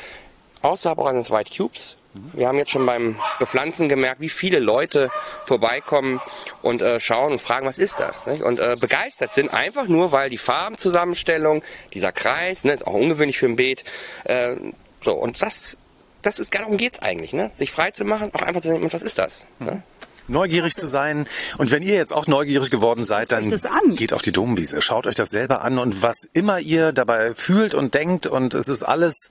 [0.62, 1.96] außerhalb auch eines White Cubes.
[2.32, 5.10] Wir haben jetzt schon beim Bepflanzen gemerkt, wie viele Leute
[5.44, 6.20] vorbeikommen
[6.62, 8.26] und äh, schauen und fragen, was ist das?
[8.26, 8.42] Nicht?
[8.42, 13.38] Und äh, begeistert sind, einfach nur, weil die Farbenzusammenstellung, dieser Kreis, ne, ist auch ungewöhnlich
[13.38, 13.84] für ein Beet,
[14.24, 14.56] äh,
[15.02, 15.76] so, und das,
[16.22, 17.48] das ist, darum geht's eigentlich, ne?
[17.50, 19.46] sich frei zu machen, auch einfach zu denken, was ist das?
[19.58, 19.82] Ne?
[20.28, 21.26] Neugierig zu sein.
[21.58, 23.50] Und wenn ihr jetzt auch neugierig geworden seid, dann
[23.96, 24.80] geht auf die Domwiese.
[24.82, 28.68] Schaut euch das selber an und was immer ihr dabei fühlt und denkt und es
[28.68, 29.30] ist alles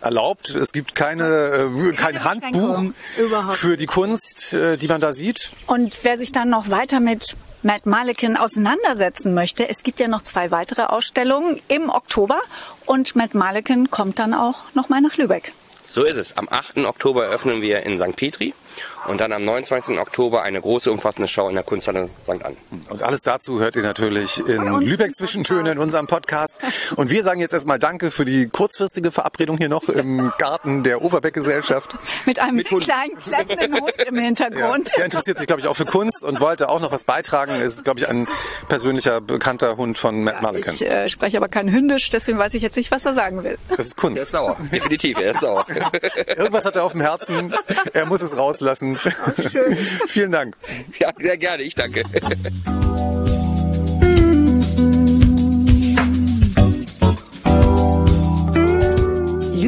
[0.00, 0.50] erlaubt.
[0.50, 2.84] Es gibt keine, äh, kein Handbuch
[3.52, 5.52] für die Kunst, äh, die man da sieht.
[5.66, 10.22] Und wer sich dann noch weiter mit Matt Malikin auseinandersetzen möchte, es gibt ja noch
[10.22, 12.40] zwei weitere Ausstellungen im Oktober
[12.86, 15.52] und Matt Malikin kommt dann auch nochmal nach Lübeck.
[15.92, 16.36] So ist es.
[16.36, 16.78] Am 8.
[16.78, 18.14] Oktober eröffnen wir in St.
[18.14, 18.54] Petri
[19.08, 19.98] und dann am 29.
[19.98, 22.44] Oktober eine große umfassende Show in der Kunsthalle St.
[22.44, 22.56] Ann.
[22.90, 26.60] Und alles dazu hört ihr natürlich in Lübeck Zwischentöne in unserem Podcast.
[26.94, 31.02] Und wir sagen jetzt erstmal Danke für die kurzfristige Verabredung hier noch im Garten der
[31.02, 31.96] Overbeck Gesellschaft.
[32.24, 34.90] Mit einem kleinen kläffenden Hund im Hintergrund.
[34.96, 37.52] Der interessiert sich, glaube ich, auch für Kunst und wollte auch noch was beitragen.
[37.60, 38.28] Es ist, glaube ich, ein
[38.68, 40.74] persönlicher, bekannter Hund von Matt Mullican.
[40.74, 43.58] Ich äh, spreche aber kein Hündisch, deswegen weiß ich jetzt nicht, was er sagen will.
[43.76, 44.18] Das ist Kunst.
[44.18, 44.56] Er ist sauer.
[44.72, 45.66] Definitiv, er ist sauer.
[46.36, 47.54] Irgendwas hat er auf dem Herzen.
[47.92, 48.96] Er muss es rauslassen.
[50.08, 50.56] Vielen Dank.
[50.98, 51.62] Ja, sehr gerne.
[51.62, 52.02] Ich danke.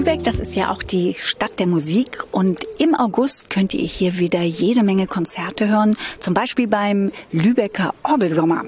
[0.03, 4.19] Lübeck, das ist ja auch die Stadt der Musik und im August könnt ihr hier
[4.19, 8.65] wieder jede Menge Konzerte hören, zum Beispiel beim Lübecker Orgelsommer.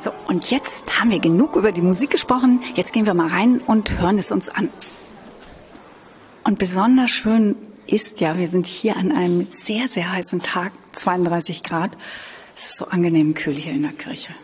[0.00, 2.60] So, und jetzt haben wir genug über die Musik gesprochen.
[2.74, 4.68] Jetzt gehen wir mal rein und hören es uns an.
[6.42, 7.54] Und besonders schön
[7.92, 11.98] ist ja, wir sind hier an einem sehr, sehr heißen Tag, 32 Grad.
[12.54, 14.34] Es ist so angenehm kühl hier in der Kirche.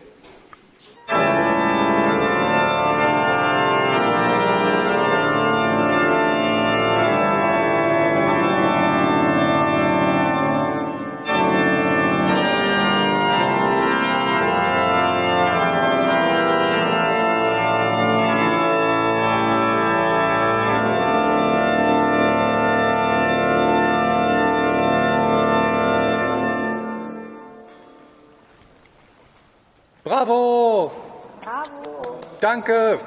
[32.51, 32.99] Danke.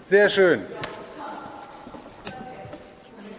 [0.00, 0.60] Sehr schön.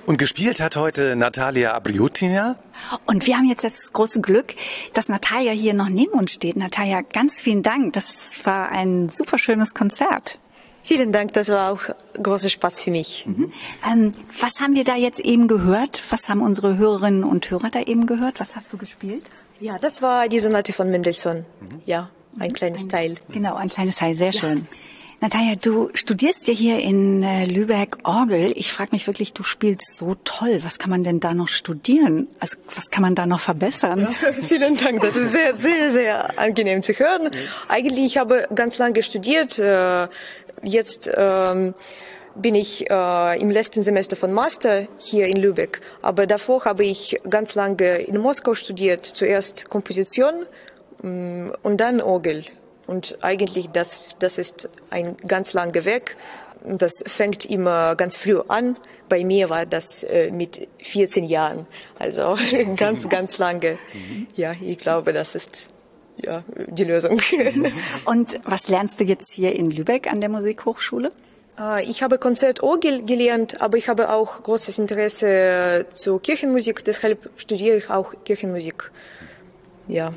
[0.06, 2.58] Und gespielt hat heute Natalia Abriutina.
[3.06, 4.56] Und wir haben jetzt das große Glück,
[4.91, 6.58] dass Natalia hier noch neben uns steht.
[6.58, 7.93] Natalia, ganz vielen Dank.
[7.93, 10.38] Das war ein super schönes Konzert.
[10.84, 11.84] Vielen Dank, das war auch
[12.21, 13.25] großer Spaß für mich.
[13.25, 13.53] Mhm.
[13.89, 16.03] Ähm, was haben wir da jetzt eben gehört?
[16.10, 18.41] Was haben unsere Hörerinnen und Hörer da eben gehört?
[18.41, 19.23] Was hast du gespielt?
[19.62, 21.45] Ja, das war die Sonate von Mendelssohn.
[21.62, 21.82] Mhm.
[21.86, 23.15] Ja, ein kleines ein, Teil.
[23.32, 24.67] Genau, ein kleines Teil, sehr schön.
[25.24, 28.52] Natalia, du studierst ja hier in äh, Lübeck Orgel.
[28.58, 30.60] Ich frage mich wirklich, du spielst so toll.
[30.63, 32.28] Was kann man denn da noch studieren?
[32.41, 34.02] Also was kann man da noch verbessern?
[34.02, 37.30] Ja, vielen Dank, das ist sehr, sehr, sehr angenehm zu hören.
[37.69, 39.58] Eigentlich ich habe ganz lange studiert.
[39.60, 40.10] Äh,
[40.62, 41.74] jetzt ähm,
[42.36, 45.80] bin ich äh, im letzten Semester von Master hier in Lübeck.
[46.02, 49.06] Aber davor habe ich ganz lange in Moskau studiert.
[49.06, 50.46] Zuerst Komposition
[51.04, 52.46] und dann Orgel.
[52.88, 56.18] Und eigentlich das, das ist ein ganz langer Weg.
[56.63, 58.78] Das fängt immer ganz früh an.
[59.10, 61.68] Bei mir war das äh, mit 14 Jahren.
[62.00, 62.38] Also
[62.78, 63.78] ganz, ganz lange.
[64.36, 65.63] Ja, ich glaube, das ist
[66.18, 67.20] ja, die Lösung.
[68.06, 71.12] Und was lernst du jetzt hier in Lübeck an der Musikhochschule?
[71.60, 77.78] Äh, ich habe Konzertorgel gelernt, aber ich habe auch großes Interesse zur Kirchenmusik, deshalb studiere
[77.78, 78.92] ich auch Kirchenmusik.
[79.88, 80.13] Ja.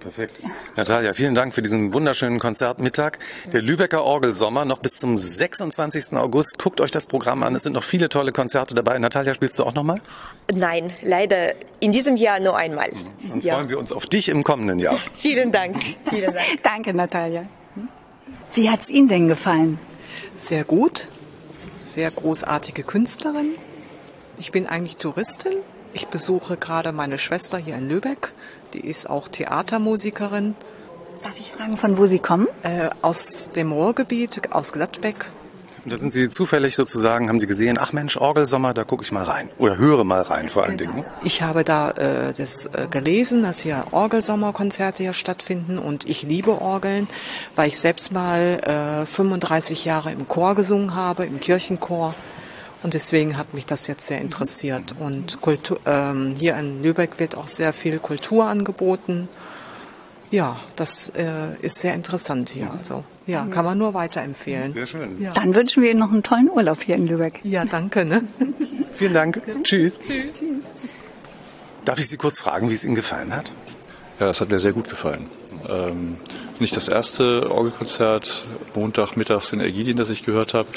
[0.00, 0.42] Perfekt.
[0.76, 3.18] Natalia, vielen Dank für diesen wunderschönen Konzertmittag.
[3.52, 6.16] Der Lübecker Orgelsommer noch bis zum 26.
[6.16, 6.58] August.
[6.58, 7.54] Guckt euch das Programm an.
[7.54, 8.98] Es sind noch viele tolle Konzerte dabei.
[8.98, 10.00] Natalia, spielst du auch nochmal?
[10.52, 12.90] Nein, leider in diesem Jahr nur einmal.
[13.28, 13.54] Dann ja.
[13.54, 14.98] freuen wir uns auf dich im kommenden Jahr.
[15.12, 15.76] vielen Dank.
[16.08, 16.46] Vielen Dank.
[16.62, 17.44] Danke, Natalia.
[18.54, 19.78] Wie hat es Ihnen denn gefallen?
[20.34, 21.06] Sehr gut.
[21.74, 23.54] Sehr großartige Künstlerin.
[24.38, 25.52] Ich bin eigentlich Touristin.
[25.92, 28.32] Ich besuche gerade meine Schwester hier in Lübeck
[28.74, 30.54] die ist auch Theatermusikerin.
[31.22, 32.46] Darf ich fragen, von wo Sie kommen?
[32.62, 35.30] Äh, aus dem Ruhrgebiet, aus Gladbeck.
[35.84, 39.10] Und da sind Sie zufällig sozusagen, haben Sie gesehen, ach Mensch, Orgelsommer, da gucke ich
[39.10, 39.48] mal rein.
[39.58, 40.92] Oder höre mal rein vor allen genau.
[40.92, 41.04] Dingen.
[41.24, 46.60] Ich habe da äh, das äh, gelesen, dass hier Orgelsommerkonzerte hier stattfinden und ich liebe
[46.60, 47.08] Orgeln,
[47.56, 52.14] weil ich selbst mal äh, 35 Jahre im Chor gesungen habe, im Kirchenchor.
[52.82, 54.94] Und deswegen hat mich das jetzt sehr interessiert.
[54.98, 59.28] Und Kultur, ähm, hier in Lübeck wird auch sehr viel Kultur angeboten.
[60.30, 62.70] Ja, das äh, ist sehr interessant hier.
[62.78, 64.70] Also ja, kann man nur weiterempfehlen.
[64.70, 65.20] Sehr schön.
[65.20, 65.32] Ja.
[65.32, 67.40] Dann wünschen wir Ihnen noch einen tollen Urlaub hier in Lübeck.
[67.42, 68.04] Ja, danke.
[68.04, 68.22] Ne?
[68.94, 69.40] Vielen Dank.
[69.64, 69.98] Tschüss.
[69.98, 70.44] Tschüss.
[71.84, 73.50] Darf ich Sie kurz fragen, wie es Ihnen gefallen hat?
[74.20, 75.26] Ja, es hat mir sehr gut gefallen.
[75.68, 76.16] Ähm,
[76.60, 78.44] nicht das erste Orgelkonzert
[78.74, 80.68] Montagmittags in Ägidien, das ich gehört habe.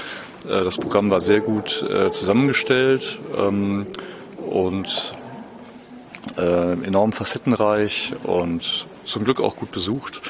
[0.45, 3.85] Äh, das Programm war sehr gut äh, zusammengestellt ähm,
[4.37, 5.13] und
[6.37, 10.21] äh, enorm facettenreich und zum Glück auch gut besucht.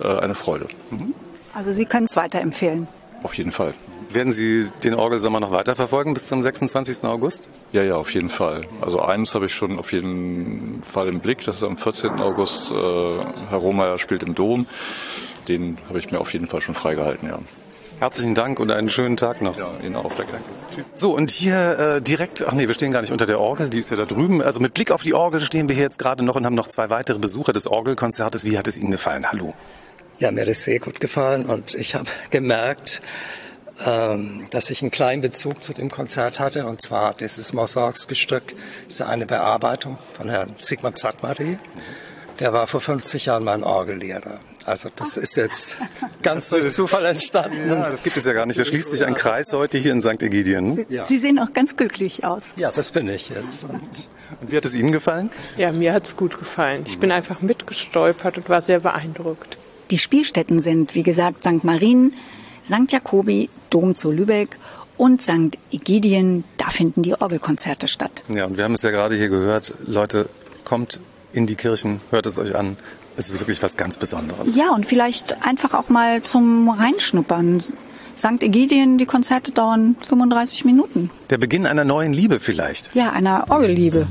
[0.00, 0.06] Mhm.
[0.06, 0.68] Eine Freude.
[0.90, 1.14] Mhm.
[1.54, 2.86] Also Sie können es weiterempfehlen.
[3.22, 3.72] Auf jeden Fall.
[4.10, 7.04] Werden Sie den Orgelsommer noch weiterverfolgen bis zum 26.
[7.04, 7.48] August?
[7.72, 8.62] Ja, ja, auf jeden Fall.
[8.80, 11.44] Also eins habe ich schon auf jeden Fall im Blick.
[11.44, 12.12] Das ist am 14.
[12.20, 12.70] August.
[12.70, 12.74] Äh,
[13.50, 14.66] Herr Rohmeier spielt im Dom.
[15.48, 17.38] Den habe ich mir auf jeden Fall schon freigehalten, ja.
[17.98, 19.56] Herzlichen Dank und einen schönen Tag noch.
[19.56, 20.12] Ja, Ihnen auch.
[20.14, 20.34] Danke.
[20.92, 23.78] So, und hier äh, direkt, ach nee, wir stehen gar nicht unter der Orgel, die
[23.78, 24.42] ist ja da drüben.
[24.42, 26.68] Also mit Blick auf die Orgel stehen wir hier jetzt gerade noch und haben noch
[26.68, 28.44] zwei weitere Besucher des Orgelkonzertes.
[28.44, 29.26] Wie hat es Ihnen gefallen?
[29.30, 29.54] Hallo.
[30.18, 33.00] Ja, mir hat es sehr gut gefallen und ich habe gemerkt,
[33.84, 36.66] ähm, dass ich einen kleinen Bezug zu dem Konzert hatte.
[36.66, 38.54] Und zwar dieses Mozart's-Stück
[38.88, 41.58] ist eine Bearbeitung von Herrn Sigmund Zadmari.
[42.38, 44.40] Der war vor 50 Jahren mein Orgellehrer.
[44.66, 45.76] Also das ist jetzt
[46.22, 47.68] ganz durch Zufall entstanden.
[47.68, 48.58] Ja, das gibt es ja gar nicht.
[48.58, 50.22] Da schließt sich ein Kreis heute hier in St.
[50.22, 50.84] Egidien.
[50.88, 51.04] Ja.
[51.04, 52.54] Sie sehen auch ganz glücklich aus.
[52.56, 53.64] Ja, das bin ich jetzt.
[53.64, 54.08] Und,
[54.40, 55.30] und wie hat es Ihnen gefallen?
[55.56, 56.82] Ja, mir hat es gut gefallen.
[56.86, 59.56] Ich bin einfach mitgestolpert und war sehr beeindruckt.
[59.92, 61.62] Die Spielstätten sind, wie gesagt, St.
[61.62, 62.12] Marien,
[62.66, 62.90] St.
[62.90, 64.58] Jakobi, Dom zu Lübeck
[64.96, 65.56] und St.
[65.70, 66.44] Egidien.
[66.58, 68.22] Da finden die Orgelkonzerte statt.
[68.28, 69.74] Ja, und wir haben es ja gerade hier gehört.
[69.86, 70.28] Leute,
[70.64, 71.00] kommt
[71.32, 72.76] in die Kirchen, hört es euch an.
[73.16, 74.54] Es ist wirklich was ganz Besonderes.
[74.54, 77.60] Ja, und vielleicht einfach auch mal zum Reinschnuppern.
[77.60, 78.42] St.
[78.42, 81.10] Egidien, die Konzerte dauern 35 Minuten.
[81.30, 82.94] Der Beginn einer neuen Liebe vielleicht.
[82.94, 84.06] Ja, einer Orgelliebe.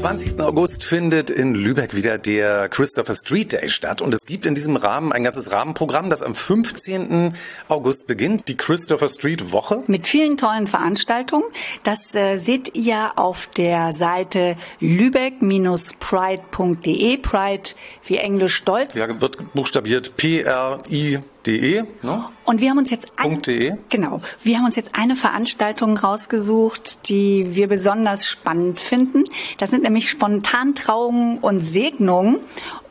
[0.00, 0.40] 20.
[0.40, 4.76] August findet in Lübeck wieder der Christopher Street Day statt und es gibt in diesem
[4.76, 7.34] Rahmen ein ganzes Rahmenprogramm, das am 15.
[7.68, 9.84] August beginnt, die Christopher Street Woche.
[9.88, 11.44] Mit vielen tollen Veranstaltungen.
[11.82, 17.18] Das äh, seht ihr auf der Seite lübeck-pride.de.
[17.18, 17.70] Pride
[18.06, 18.96] wie Englisch stolz.
[18.96, 22.24] Ja, wird buchstabiert P-R-I De, ne?
[22.44, 23.74] Und wir haben uns jetzt ein, .de.
[23.88, 29.24] genau, wir haben uns jetzt eine Veranstaltung rausgesucht, die wir besonders spannend finden.
[29.58, 32.36] Das sind nämlich Spontantrauungen und Segnungen.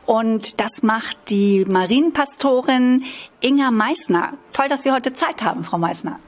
[0.06, 3.04] Und das macht die Marienpastorin
[3.40, 4.32] Inga Meissner.
[4.52, 6.18] Toll, dass Sie heute Zeit haben, Frau Meissner.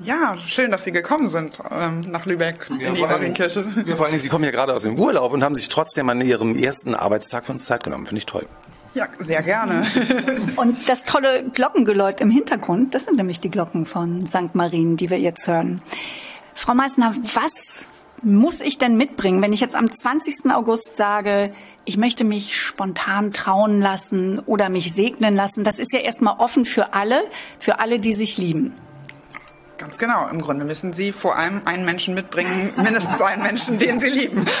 [0.00, 3.64] Ja, schön, dass Sie gekommen sind ähm, nach Lübeck in die vor allem- Marienkirche.
[3.86, 6.08] Ja, vor allen Dingen, Sie kommen ja gerade aus dem Urlaub und haben sich trotzdem
[6.08, 8.06] an Ihrem ersten Arbeitstag für uns Zeit genommen.
[8.06, 8.46] Finde ich toll.
[8.96, 9.86] Ja, sehr gerne.
[10.56, 14.54] Und das tolle Glockengeläut im Hintergrund, das sind nämlich die Glocken von St.
[14.54, 15.82] Marien, die wir jetzt hören.
[16.54, 17.88] Frau Meissner, was
[18.22, 20.50] muss ich denn mitbringen, wenn ich jetzt am 20.
[20.50, 21.52] August sage,
[21.84, 25.62] ich möchte mich spontan trauen lassen oder mich segnen lassen?
[25.62, 27.22] Das ist ja erstmal offen für alle,
[27.58, 28.72] für alle, die sich lieben.
[29.76, 30.26] Ganz genau.
[30.28, 34.46] Im Grunde müssen Sie vor allem einen Menschen mitbringen, mindestens einen Menschen, den Sie lieben.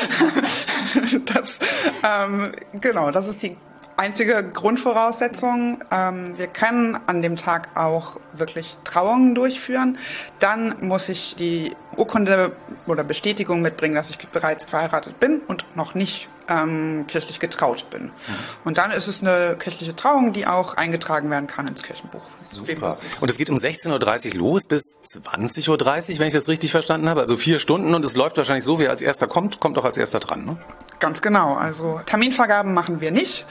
[1.26, 1.58] Das,
[2.02, 3.56] ähm, genau, das ist die
[3.96, 5.82] einzige Grundvoraussetzung.
[5.90, 9.98] Ähm, wir können an dem Tag auch wirklich Trauungen durchführen.
[10.38, 12.52] Dann muss ich die Urkunde
[12.86, 18.10] oder Bestätigung mitbringen, dass ich bereits verheiratet bin und noch nicht ähm, kirchlich getraut bin.
[18.64, 22.22] Und dann ist es eine kirchliche Trauung, die auch eingetragen werden kann ins Kirchenbuch.
[22.40, 22.96] Super.
[23.20, 27.08] Und es geht um 16.30 Uhr los bis 20.30 Uhr, wenn ich das richtig verstanden
[27.08, 27.20] habe.
[27.20, 29.96] Also vier Stunden und es läuft wahrscheinlich so, wer als erster kommt, kommt auch als
[29.96, 30.44] erster dran.
[30.44, 30.56] Ne?
[30.98, 31.54] Ganz genau.
[31.54, 33.44] Also Terminvergaben machen wir nicht.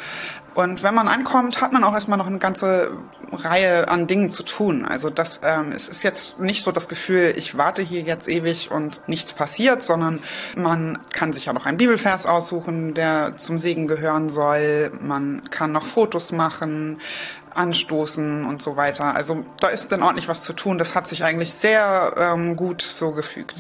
[0.55, 2.89] Und wenn man ankommt, hat man auch erstmal noch eine ganze
[3.34, 4.86] Reihe an Dingen zu tun.
[4.86, 8.71] Also das, ähm, es ist jetzt nicht so das Gefühl, ich warte hier jetzt ewig
[8.71, 10.19] und nichts passiert, sondern
[10.55, 14.91] man kann sich ja noch einen Bibelvers aussuchen, der zum Segen gehören soll.
[15.01, 16.99] Man kann noch Fotos machen
[17.53, 19.15] anstoßen und so weiter.
[19.15, 20.77] Also da ist dann ordentlich was zu tun.
[20.77, 23.55] Das hat sich eigentlich sehr ähm, gut so gefügt.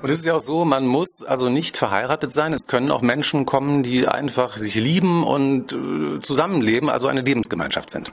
[0.00, 2.52] Und es ist ja auch so, man muss also nicht verheiratet sein.
[2.52, 7.90] Es können auch Menschen kommen, die einfach sich lieben und äh, zusammenleben, also eine Lebensgemeinschaft
[7.90, 8.12] sind.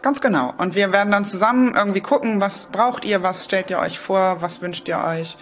[0.00, 0.54] Ganz genau.
[0.58, 4.40] Und wir werden dann zusammen irgendwie gucken, was braucht ihr, was stellt ihr euch vor,
[4.40, 5.36] was wünscht ihr euch.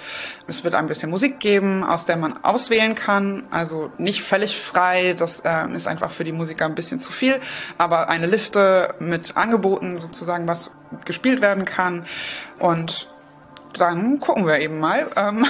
[0.46, 3.46] Es wird ein bisschen Musik geben, aus der man auswählen kann.
[3.50, 7.38] Also nicht völlig frei, das äh, ist einfach für die Musiker ein bisschen zu viel.
[7.76, 10.70] Aber eine Liste mit Angeboten sozusagen, was
[11.04, 12.06] gespielt werden kann.
[12.58, 13.08] Und
[13.76, 15.46] dann gucken wir eben mal, ähm,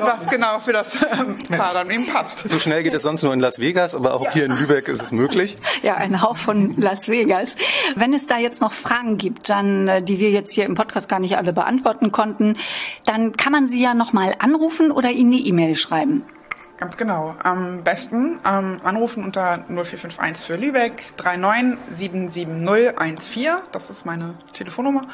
[0.00, 2.48] was genau für das ähm, Paar dann eben passt.
[2.48, 5.02] So schnell geht es sonst nur in Las Vegas, aber auch hier in Lübeck ist
[5.02, 5.58] es möglich.
[5.82, 7.56] Ja, ein Hauch von Las Vegas.
[7.94, 11.08] Wenn es da jetzt noch Fragen gibt, dann, äh, die wir jetzt hier im Podcast
[11.08, 12.56] gar nicht alle beantworten konnten,
[13.04, 16.24] dann kann man Sie ja noch mal anrufen oder Ihnen eine E-Mail schreiben.
[16.82, 17.36] Ganz genau.
[17.44, 23.50] Am besten ähm, anrufen unter 0451 für Lübeck 3977014.
[23.70, 25.06] Das ist meine Telefonnummer.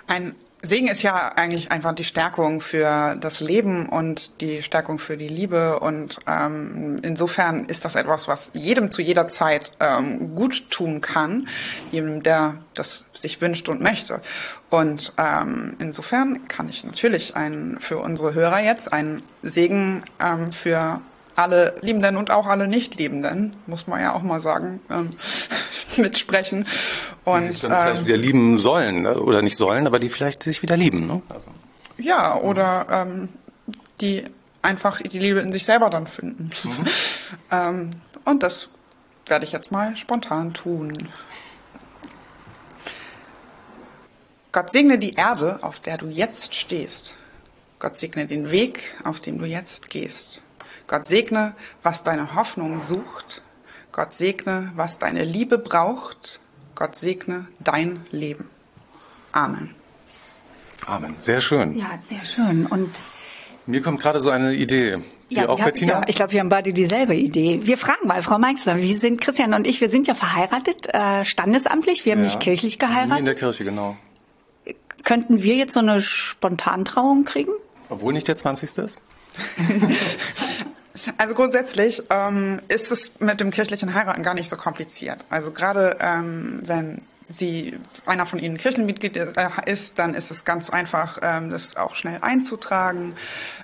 [0.08, 5.18] Ein Segen ist ja eigentlich einfach die Stärkung für das Leben und die Stärkung für
[5.18, 5.80] die Liebe.
[5.80, 11.50] Und ähm, insofern ist das etwas, was jedem zu jeder Zeit ähm, gut tun kann,
[11.92, 14.22] jedem, der das sich wünscht und möchte.
[14.70, 21.02] Und ähm, insofern kann ich natürlich ein, für unsere Hörer jetzt einen Segen ähm, für
[21.36, 25.12] alle Liebenden und auch alle Nicht-Liebenden, muss man ja auch mal sagen, ähm,
[25.98, 26.66] mitsprechen.
[27.26, 29.20] Und die sich dann vielleicht ähm, wieder lieben sollen ne?
[29.20, 31.08] oder nicht sollen, aber die vielleicht sich wieder lieben.
[31.08, 31.22] Ne?
[31.30, 31.48] Also.
[31.98, 33.30] Ja, oder ähm,
[34.02, 34.24] die
[34.62, 36.52] einfach die Liebe in sich selber dann finden.
[37.52, 37.92] ähm,
[38.26, 38.70] und das
[39.28, 41.10] werde ich jetzt mal spontan tun.
[44.52, 47.16] Gott segne die Erde, auf der du jetzt stehst.
[47.80, 50.42] Gott segne den Weg, auf dem du jetzt gehst.
[50.88, 53.42] Gott segne, was deine Hoffnung sucht.
[53.92, 56.40] Gott segne, was deine Liebe braucht.
[56.76, 58.50] Gott segne dein Leben.
[59.32, 59.74] Amen.
[60.86, 61.16] Amen.
[61.20, 61.78] Sehr schön.
[61.78, 62.66] Ja, sehr schön.
[62.66, 62.90] Und
[63.66, 64.98] Mir kommt gerade so eine Idee.
[65.30, 65.94] Die ja, auch, Bettina?
[65.94, 67.62] ja, ich glaube, wir haben beide dieselbe Idee.
[67.64, 71.24] Wir fragen mal, Frau Meixler, wie sind Christian und ich, wir sind ja verheiratet, äh,
[71.24, 72.26] standesamtlich, wir haben Ja.
[72.26, 73.28] nicht kirchlich Nie in geheiratet.
[73.28, 73.96] der Kirche, genau.
[75.04, 77.52] Könnten wir jetzt so eine Spontantrauung kriegen?
[77.90, 78.78] Obwohl nicht der 20.
[78.80, 79.00] ist?
[81.18, 85.20] Also grundsätzlich ähm, ist es mit dem kirchlichen Heiraten gar nicht so kompliziert.
[85.30, 90.44] Also gerade ähm, wenn Sie einer von Ihnen Kirchenmitglied ist, äh, ist, dann ist es
[90.44, 93.16] ganz einfach, ähm, das auch schnell einzutragen.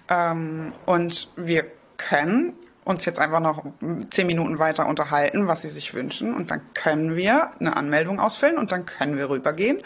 [0.10, 1.66] Ähm, und wir
[1.98, 2.54] können
[2.86, 3.66] uns jetzt einfach noch
[4.10, 6.34] zehn Minuten weiter unterhalten, was Sie sich wünschen.
[6.34, 9.78] Und dann können wir eine Anmeldung ausfüllen und dann können wir rübergehen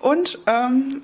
[0.00, 1.02] und ähm,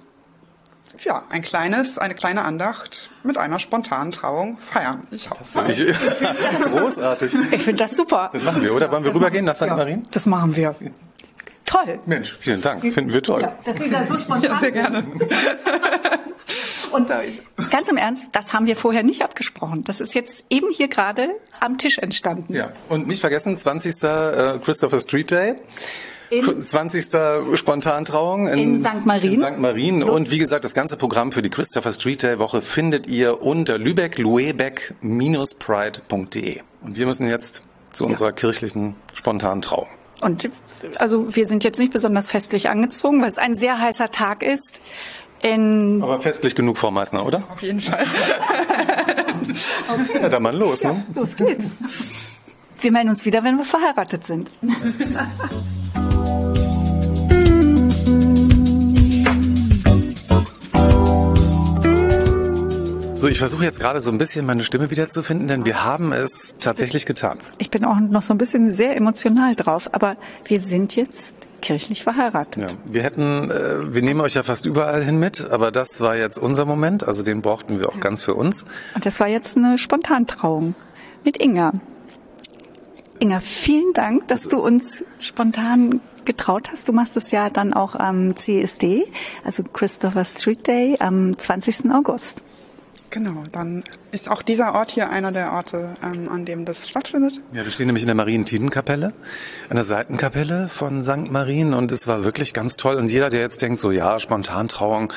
[1.04, 5.06] ja, ein kleines, eine kleine Andacht mit einer spontanen Trauung feiern.
[5.10, 5.64] Ich hoffe.
[5.68, 5.78] Ich,
[6.64, 7.34] großartig.
[7.52, 8.30] Ich finde das super.
[8.32, 8.90] Das machen wir, oder?
[8.90, 9.62] Wollen wir rübergehen nach St.
[9.62, 10.02] Ja, Marien?
[10.10, 10.74] Das machen wir.
[11.64, 12.00] Toll.
[12.06, 12.82] Mensch, vielen Dank.
[12.82, 13.42] Finden wir toll.
[13.42, 15.04] Ja, dass Sie da so spontan Ja, sehr gerne.
[16.92, 17.10] Und
[17.70, 19.82] ganz im Ernst, das haben wir vorher nicht abgesprochen.
[19.84, 22.54] Das ist jetzt eben hier gerade am Tisch entstanden.
[22.54, 24.02] Ja, und nicht vergessen, 20.
[24.02, 25.56] äh, Christopher Street Day.
[26.32, 27.08] In- 20.
[27.58, 29.04] Spontantrauung in, In St.
[29.04, 29.34] Marien.
[29.34, 29.58] in St.
[29.58, 30.02] Marien.
[30.02, 33.76] Und wie gesagt, das ganze Programm für die Christopher Street Day Woche findet ihr unter
[33.76, 36.60] lübeck-luebeck-pride.de.
[36.80, 39.88] Und wir müssen jetzt zu unserer kirchlichen Spontantrauung.
[40.22, 40.48] Und
[40.96, 44.72] also wir sind jetzt nicht besonders festlich angezogen, weil es ein sehr heißer Tag ist.
[45.42, 47.42] In Aber festlich genug, Frau Meißner, oder?
[47.52, 48.06] Auf jeden Fall.
[50.14, 51.04] Ja, dann mal los, ne?
[51.14, 51.72] los geht's.
[52.80, 54.50] Wir melden uns wieder, wenn wir verheiratet sind.
[63.22, 66.56] So, ich versuche jetzt gerade so ein bisschen meine Stimme wiederzufinden, denn wir haben es
[66.58, 67.38] tatsächlich getan.
[67.58, 70.16] Ich bin auch noch so ein bisschen sehr emotional drauf, aber
[70.46, 72.72] wir sind jetzt kirchlich verheiratet.
[72.72, 76.16] Ja, wir hätten, äh, wir nehmen euch ja fast überall hin mit, aber das war
[76.16, 78.64] jetzt unser Moment, also den brauchten wir auch ganz für uns.
[78.96, 80.74] Und das war jetzt eine Spontantrauung
[81.22, 81.74] mit Inga.
[83.20, 86.88] Inga, vielen Dank, dass du uns spontan getraut hast.
[86.88, 89.04] Du machst es ja dann auch am CSD,
[89.44, 91.92] also Christopher Street Day, am 20.
[91.92, 92.40] August.
[93.12, 97.34] Genau, dann ist auch dieser Ort hier einer der Orte, ähm, an dem das stattfindet.
[97.52, 99.12] Ja, wir stehen nämlich in der Marientinenkapelle,
[99.68, 101.30] einer Seitenkapelle von St.
[101.30, 102.94] Marien und es war wirklich ganz toll.
[102.96, 105.12] Und jeder, der jetzt denkt, so ja, Spontantrauung,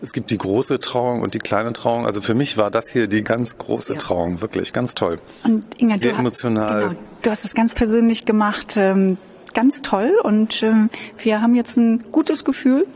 [0.00, 2.06] es gibt die große Trauung und die kleine Trauung.
[2.06, 5.20] Also für mich war das hier die ganz große Trauung, wirklich ganz toll.
[5.44, 6.88] Und Inga, Sehr du, emotional.
[6.88, 9.18] Genau, du hast es ganz persönlich gemacht, ähm,
[9.52, 10.12] ganz toll.
[10.22, 10.88] Und ähm,
[11.18, 12.86] wir haben jetzt ein gutes Gefühl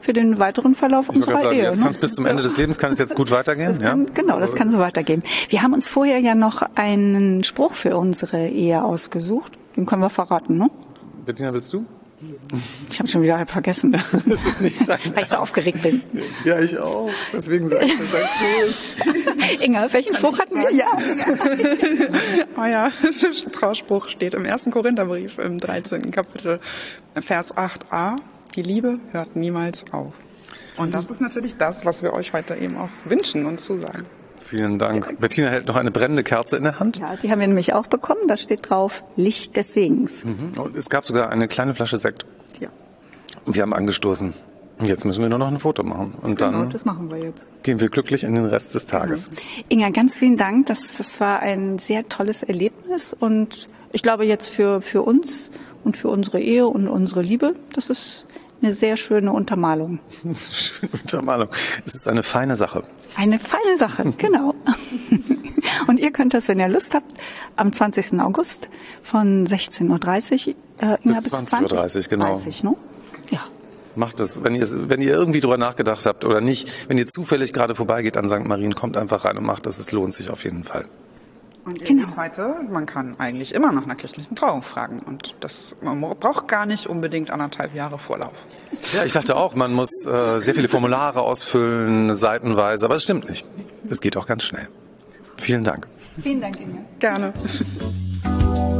[0.00, 1.64] für den weiteren Verlauf Ich unserer sagen, Ehe.
[1.64, 1.82] jetzt ne?
[1.82, 3.68] kann es bis zum Ende des Lebens kann es jetzt gut weitergehen.
[3.68, 3.90] Das ja?
[3.90, 5.22] kann, genau, das kann so weitergehen.
[5.48, 9.52] Wir haben uns vorher ja noch einen Spruch für unsere Ehe ausgesucht.
[9.76, 10.70] Den können wir verraten, ne?
[11.24, 11.84] Bettina, willst du?
[12.90, 13.92] Ich habe schon wieder halb vergessen.
[14.26, 16.02] Das ist nicht sein Weil ich so aufgeregt bin.
[16.44, 17.10] Ja, ich auch.
[17.32, 19.60] Deswegen sage ich das.
[19.60, 20.72] Inga, welchen Spruch hatten wir?
[20.72, 20.86] Ja.
[22.56, 22.90] Oh ja,
[23.22, 26.10] der Trauspruch steht im ersten Korintherbrief im 13.
[26.10, 26.58] Kapitel,
[27.20, 28.16] Vers 8a.
[28.54, 30.12] Die Liebe hört niemals auf.
[30.78, 34.04] Und das ist natürlich das, was wir euch heute eben auch wünschen und zusagen.
[34.40, 35.18] Vielen Dank.
[35.20, 36.98] Bettina hält noch eine brennende Kerze in der Hand.
[36.98, 38.28] ja, die haben wir nämlich auch bekommen.
[38.28, 40.24] Da steht drauf Licht des Segens.
[40.24, 40.52] Mhm.
[40.58, 42.24] Und es gab sogar eine kleine Flasche Sekt.
[42.60, 42.68] Ja.
[43.44, 44.32] Wir haben angestoßen.
[44.78, 46.14] Und Jetzt müssen wir nur noch ein Foto machen.
[46.22, 47.48] Und Genau, dann das machen wir jetzt.
[47.64, 49.28] gehen wir glücklich in den Rest des Tages.
[49.68, 50.66] Inga, ganz vielen Dank.
[50.66, 55.50] Das, das war ein sehr tolles Erlebnis und ich glaube jetzt für, für uns
[55.84, 58.26] und für unsere Ehe und unsere Liebe, das ist
[58.60, 60.00] eine sehr schöne Untermalung.
[60.34, 61.48] Schöne Untermalung.
[61.86, 62.82] Es ist eine feine Sache.
[63.16, 64.54] Eine feine Sache, genau.
[65.86, 67.14] Und ihr könnt das, wenn ihr Lust habt,
[67.56, 68.20] am 20.
[68.20, 68.68] August
[69.02, 72.24] von 16.30 Uhr äh, Bis Inga, 20.30 Uhr, genau.
[72.26, 72.74] 30, ne?
[73.30, 73.40] Ja.
[73.94, 74.42] Macht es.
[74.44, 78.16] Wenn ihr, wenn ihr irgendwie drüber nachgedacht habt oder nicht, wenn ihr zufällig gerade vorbeigeht
[78.16, 78.44] an St.
[78.44, 79.78] Marien, kommt einfach rein und macht das.
[79.78, 80.86] Es lohnt sich auf jeden Fall.
[81.68, 85.00] Und ihr seht heute, man kann eigentlich immer nach einer kirchlichen Trauung fragen.
[85.00, 88.32] Und das, man braucht gar nicht unbedingt anderthalb Jahre Vorlauf.
[88.94, 93.28] Ja, ich dachte auch, man muss äh, sehr viele Formulare ausfüllen, seitenweise, aber es stimmt
[93.28, 93.46] nicht.
[93.90, 94.66] Es geht auch ganz schnell.
[95.36, 95.86] Vielen Dank.
[96.22, 96.80] Vielen Dank, Inga.
[96.98, 97.34] Gerne.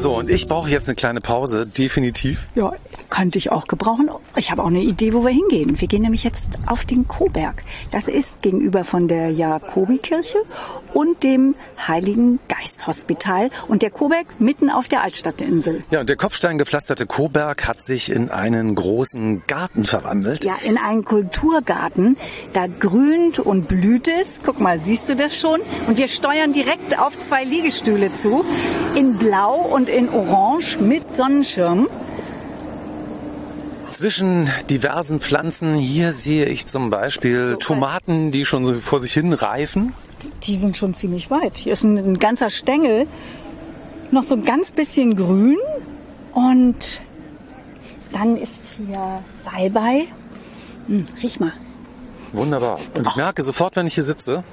[0.00, 2.48] So, und ich brauche jetzt eine kleine Pause, definitiv.
[2.54, 2.72] Ja,
[3.10, 4.08] könnte ich auch gebrauchen.
[4.34, 5.78] Ich habe auch eine Idee, wo wir hingehen.
[5.78, 7.62] Wir gehen nämlich jetzt auf den Koberg.
[7.90, 10.38] Das ist gegenüber von der Jakobikirche
[10.94, 11.54] und dem
[11.86, 15.82] Heiligen Geist Hospital und der Koberg mitten auf der Altstadtinsel.
[15.90, 20.44] Ja, und der kopfsteingepflasterte Koberg hat sich in einen großen Garten verwandelt.
[20.44, 22.16] Ja, in einen Kulturgarten.
[22.54, 24.40] Da grünt und blüht es.
[24.46, 25.60] Guck mal, siehst du das schon?
[25.88, 28.46] Und wir steuern direkt auf zwei Liegestühle zu.
[28.94, 31.88] In Blau und in Orange mit Sonnenschirm.
[33.90, 39.32] Zwischen diversen Pflanzen, hier sehe ich zum Beispiel Tomaten, die schon so vor sich hin
[39.32, 39.92] reifen.
[40.44, 41.56] Die sind schon ziemlich weit.
[41.56, 43.06] Hier ist ein, ein ganzer Stängel,
[44.10, 45.58] noch so ein ganz bisschen grün
[46.32, 47.02] und
[48.12, 50.06] dann ist hier Salbei.
[50.86, 51.52] Hm, riech mal.
[52.32, 52.78] Wunderbar.
[52.96, 54.44] Und ich merke sofort, wenn ich hier sitze,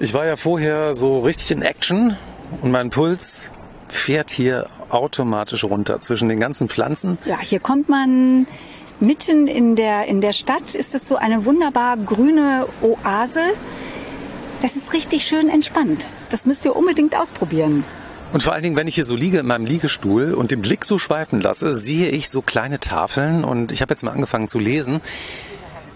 [0.00, 2.16] ich war ja vorher so richtig in Action
[2.62, 3.50] und mein Puls
[3.98, 7.18] fährt hier automatisch runter zwischen den ganzen Pflanzen.
[7.24, 8.46] Ja, hier kommt man
[9.00, 13.40] mitten in der, in der Stadt, ist es so eine wunderbar grüne Oase.
[14.62, 16.06] Das ist richtig schön entspannt.
[16.30, 17.84] Das müsst ihr unbedingt ausprobieren.
[18.32, 20.84] Und vor allen Dingen, wenn ich hier so liege in meinem Liegestuhl und den Blick
[20.84, 24.58] so schweifen lasse, sehe ich so kleine Tafeln und ich habe jetzt mal angefangen zu
[24.58, 25.00] lesen.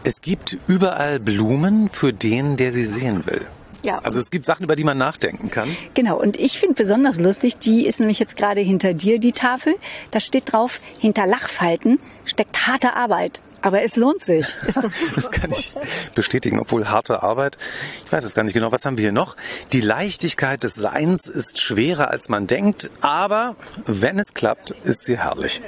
[0.04, 3.46] Es gibt überall Blumen für den, der sie sehen will.
[3.82, 3.98] Ja.
[3.98, 5.76] Also es gibt Sachen, über die man nachdenken kann.
[5.94, 9.74] Genau, und ich finde besonders lustig, die ist nämlich jetzt gerade hinter dir, die Tafel.
[10.10, 13.40] Da steht drauf, hinter Lachfalten steckt harte Arbeit.
[13.62, 14.46] Aber es lohnt sich.
[14.66, 15.74] Ist das, das kann ich
[16.14, 17.58] bestätigen, obwohl harte Arbeit.
[18.06, 18.72] Ich weiß es gar nicht genau.
[18.72, 19.36] Was haben wir hier noch?
[19.72, 22.90] Die Leichtigkeit des Seins ist schwerer, als man denkt.
[23.00, 25.60] Aber wenn es klappt, ist sie herrlich.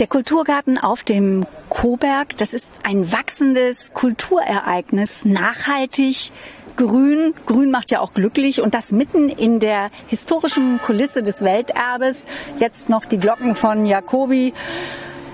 [0.00, 6.32] Der Kulturgarten auf dem Koberg, das ist ein wachsendes Kulturereignis, nachhaltig,
[6.76, 7.34] grün.
[7.44, 12.26] Grün macht ja auch glücklich und das mitten in der historischen Kulisse des Welterbes.
[12.58, 14.54] Jetzt noch die Glocken von Jacobi.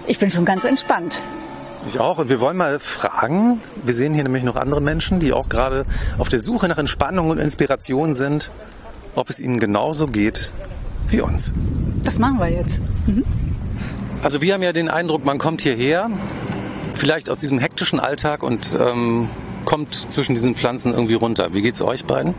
[0.09, 1.23] Ich bin schon ganz entspannt.
[1.87, 2.19] Ich auch.
[2.19, 5.87] Und wir wollen mal fragen, wir sehen hier nämlich noch andere Menschen, die auch gerade
[6.19, 8.51] auf der Suche nach Entspannung und Inspiration sind,
[9.15, 10.51] ob es ihnen genauso geht
[11.09, 11.53] wie uns.
[12.03, 12.81] Das machen wir jetzt.
[13.07, 13.23] Mhm.
[14.27, 16.11] Also wir haben ja den Eindruck, man kommt hierher,
[16.95, 19.29] vielleicht aus diesem hektischen Alltag und ähm,
[19.65, 21.55] kommt zwischen diesen Pflanzen irgendwie runter.
[21.55, 22.35] Wie geht's euch beiden?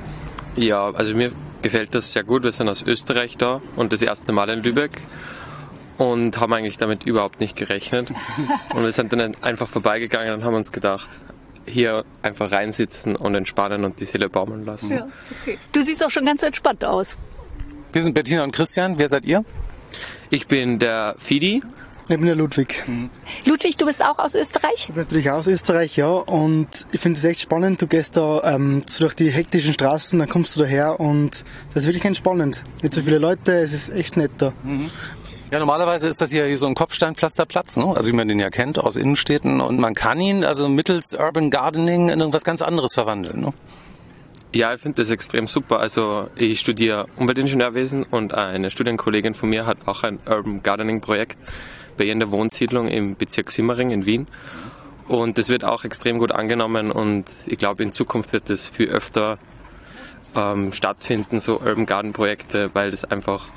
[0.58, 1.32] Ja, also mir
[1.62, 2.44] gefällt das sehr gut.
[2.44, 5.00] Wir sind aus Österreich da und das erste Mal in Lübeck
[5.98, 8.10] und haben eigentlich damit überhaupt nicht gerechnet.
[8.76, 11.08] Und wir sind dann einfach vorbeigegangen und haben uns gedacht,
[11.66, 14.98] hier einfach reinsitzen und entspannen und die Seele baumeln lassen.
[14.98, 15.08] Ja,
[15.42, 15.58] okay.
[15.72, 17.18] Du siehst auch schon ganz entspannt aus.
[17.94, 19.00] Wir sind Bettina und Christian.
[19.00, 19.46] Wer seid ihr?
[20.30, 21.62] Ich bin der Fidi.
[22.10, 22.84] Ich bin der Ludwig.
[23.46, 24.76] Ludwig, du bist auch aus Österreich?
[24.78, 26.08] Ich bin natürlich aus Österreich, ja.
[26.08, 27.82] Und ich finde es echt spannend.
[27.82, 31.88] Du gehst da ähm, durch die hektischen Straßen, dann kommst du daher und das ist
[31.88, 32.62] wirklich entspannend.
[32.82, 34.54] Nicht so viele Leute, es ist echt nett da.
[34.64, 34.90] Mhm.
[35.50, 37.94] Ja, normalerweise ist das hier so ein Kopfsteinpflasterplatz, ne?
[37.96, 39.62] also wie man den ja kennt aus Innenstädten.
[39.62, 43.40] Und man kann ihn also mittels Urban Gardening in irgendwas ganz anderes verwandeln.
[43.40, 43.54] Ne?
[44.54, 45.80] Ja, ich finde das extrem super.
[45.80, 51.38] Also ich studiere Umweltingenieurwesen und eine Studienkollegin von mir hat auch ein Urban Gardening Projekt
[51.98, 54.28] bei ihr in der Wohnsiedlung im Bezirk Simmering in Wien.
[55.08, 58.90] Und das wird auch extrem gut angenommen und ich glaube in Zukunft wird das viel
[58.90, 59.38] öfter
[60.36, 63.48] ähm, stattfinden, so Urban Garden Projekte, weil das einfach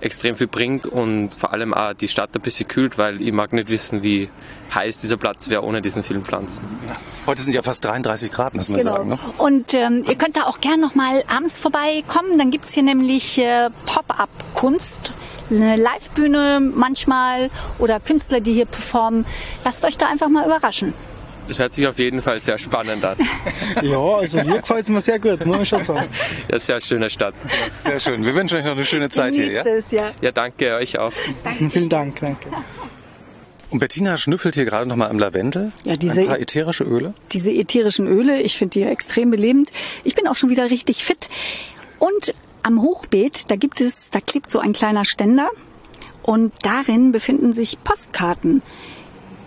[0.00, 3.52] extrem viel bringt und vor allem auch die Stadt ein bisschen kühlt, weil ich mag
[3.52, 4.28] nicht wissen, wie
[4.74, 6.64] heiß dieser Platz wäre ohne diesen vielen Pflanzen.
[7.26, 8.96] Heute sind ja fast 33 Grad, müssen wir genau.
[8.96, 9.08] sagen.
[9.10, 9.18] Ne?
[9.38, 12.38] Und ähm, ihr könnt da auch gern noch mal abends vorbeikommen.
[12.38, 15.14] Dann gibt's hier nämlich äh, Pop-up-Kunst,
[15.50, 19.26] eine Livebühne manchmal oder Künstler, die hier performen.
[19.64, 20.94] Lasst euch da einfach mal überraschen.
[21.48, 23.16] Das hört sich auf jeden Fall sehr spannend an.
[23.82, 26.08] ja, also mir gefällt es mir sehr gut, muss ich schon sagen.
[26.50, 27.34] Ja, sehr schöne Stadt.
[27.78, 28.24] Sehr schön.
[28.24, 29.64] Wir wünschen euch noch eine schöne Zeit Genießt hier.
[29.64, 29.76] Ja?
[29.76, 30.10] Es, ja.
[30.20, 31.12] ja, danke euch auch.
[31.42, 31.70] Danke.
[31.70, 32.48] Vielen Dank, danke.
[33.70, 35.72] Und Bettina schnüffelt hier gerade noch mal am Lavendel.
[35.84, 37.14] Ja, diese, Ein paar ätherische Öle.
[37.32, 39.72] Diese ätherischen Öle, ich finde die extrem belebend.
[40.04, 41.28] Ich bin auch schon wieder richtig fit.
[41.98, 45.50] Und am Hochbeet, da gibt es, da klebt so ein kleiner Ständer
[46.22, 48.62] und darin befinden sich Postkarten.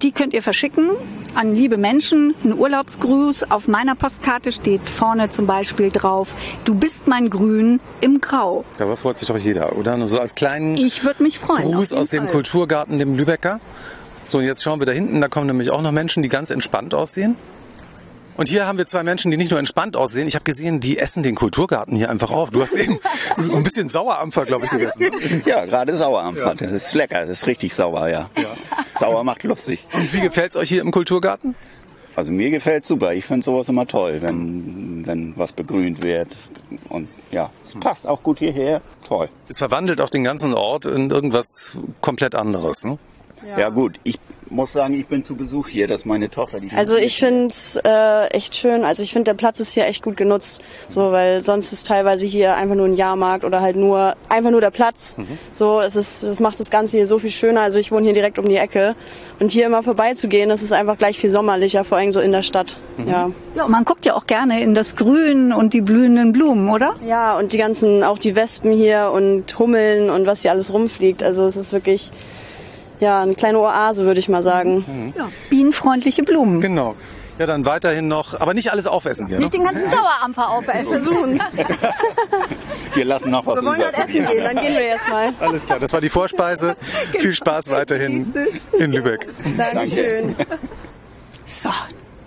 [0.01, 0.89] Die könnt ihr verschicken
[1.35, 2.33] an liebe Menschen.
[2.43, 3.51] Ein Urlaubsgruß.
[3.51, 6.33] Auf meiner Postkarte steht vorne zum Beispiel drauf,
[6.65, 8.65] du bist mein Grün im Grau.
[8.77, 9.97] Darüber freut sich doch jeder, oder?
[9.97, 11.71] Nur so als kleinen Ich würde mich freuen.
[11.71, 12.31] Gruß aus dem Fall.
[12.31, 13.59] Kulturgarten, dem Lübecker.
[14.25, 16.49] So, und jetzt schauen wir da hinten, da kommen nämlich auch noch Menschen, die ganz
[16.49, 17.35] entspannt aussehen.
[18.37, 20.27] Und hier haben wir zwei Menschen, die nicht nur entspannt aussehen.
[20.27, 22.49] Ich habe gesehen, die essen den Kulturgarten hier einfach auf.
[22.49, 22.97] Du hast eben
[23.37, 25.03] so ein bisschen Sauerampfer, glaube ich, gegessen.
[25.03, 25.11] ne?
[25.45, 26.55] Ja, gerade Sauerampfer.
[26.55, 28.29] Das ist lecker, das ist richtig sauer, ja.
[29.01, 29.87] Sauer macht lustig.
[29.93, 31.55] Und wie gefällt's euch hier im Kulturgarten?
[32.15, 33.13] Also mir gefällt super.
[33.13, 36.35] Ich finde sowas immer toll, wenn, wenn was begrünt wird.
[36.89, 38.81] Und ja, es passt auch gut hierher.
[39.07, 39.29] Toll.
[39.47, 42.83] Es verwandelt auch den ganzen Ort in irgendwas komplett anderes.
[42.83, 42.97] Ne?
[43.57, 43.69] Ja.
[43.69, 44.19] gut, ich
[44.51, 45.87] muss sagen, ich bin zu Besuch hier.
[45.87, 46.59] Das ist meine Tochter.
[46.59, 48.83] Die Also ich finde es äh, echt schön.
[48.83, 50.61] Also ich finde, der Platz ist hier echt gut genutzt.
[50.89, 54.61] So, weil sonst ist teilweise hier einfach nur ein Jahrmarkt oder halt nur einfach nur
[54.61, 55.15] der Platz.
[55.51, 57.61] So, es ist, das macht das Ganze hier so viel schöner.
[57.61, 58.95] Also ich wohne hier direkt um die Ecke.
[59.39, 62.41] Und hier immer vorbeizugehen, das ist einfach gleich viel sommerlicher, vor allem so in der
[62.41, 62.77] Stadt.
[63.07, 63.31] Ja.
[63.55, 66.95] Ja, und man guckt ja auch gerne in das Grün und die blühenden Blumen, oder?
[67.07, 71.23] Ja, und die ganzen, auch die Wespen hier und Hummeln und was hier alles rumfliegt.
[71.23, 72.11] Also es ist wirklich,
[73.01, 75.13] ja, eine kleine Oase, würde ich mal sagen.
[75.17, 76.61] Ja, bienenfreundliche Blumen.
[76.61, 76.95] Genau.
[77.39, 79.39] Ja, dann weiterhin noch, aber nicht alles aufessen hier.
[79.39, 80.87] Nicht den ganzen Sauerampfer aufessen.
[80.91, 81.41] Versuchen's.
[82.93, 85.33] Wir lassen noch was Wir wollen halt essen gehen, dann gehen wir jetzt mal.
[85.39, 86.75] Alles klar, das war die Vorspeise.
[87.19, 88.31] Viel Spaß weiterhin
[88.77, 89.27] in Lübeck.
[89.57, 90.35] Dankeschön.
[91.45, 91.69] So,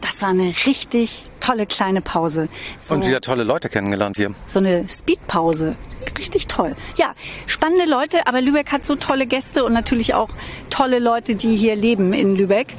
[0.04, 2.48] das war eine richtig tolle kleine Pause.
[2.76, 4.34] So, Und wieder tolle Leute kennengelernt hier.
[4.44, 5.76] so eine Speedpause.
[6.18, 6.76] Richtig toll.
[6.96, 7.14] Ja,
[7.46, 10.28] spannende Leute, aber Lübeck hat so tolle Gäste und natürlich auch
[10.68, 12.74] tolle Leute, die hier leben in Lübeck.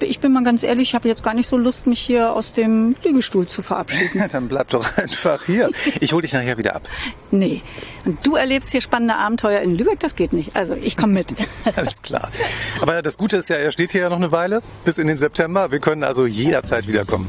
[0.00, 2.52] Ich bin mal ganz ehrlich, ich habe jetzt gar nicht so Lust, mich hier aus
[2.52, 4.24] dem Liegestuhl zu verabschieden.
[4.30, 5.70] Dann bleib doch einfach hier.
[6.00, 6.82] Ich hole dich nachher wieder ab.
[7.30, 7.62] Nee.
[8.04, 10.54] Und du erlebst hier spannende Abenteuer in Lübeck, das geht nicht.
[10.54, 11.34] Also ich komme mit.
[11.76, 12.30] Alles klar.
[12.80, 15.18] Aber das Gute ist ja, er steht hier ja noch eine Weile bis in den
[15.18, 15.70] September.
[15.72, 17.26] Wir können also jederzeit wiederkommen.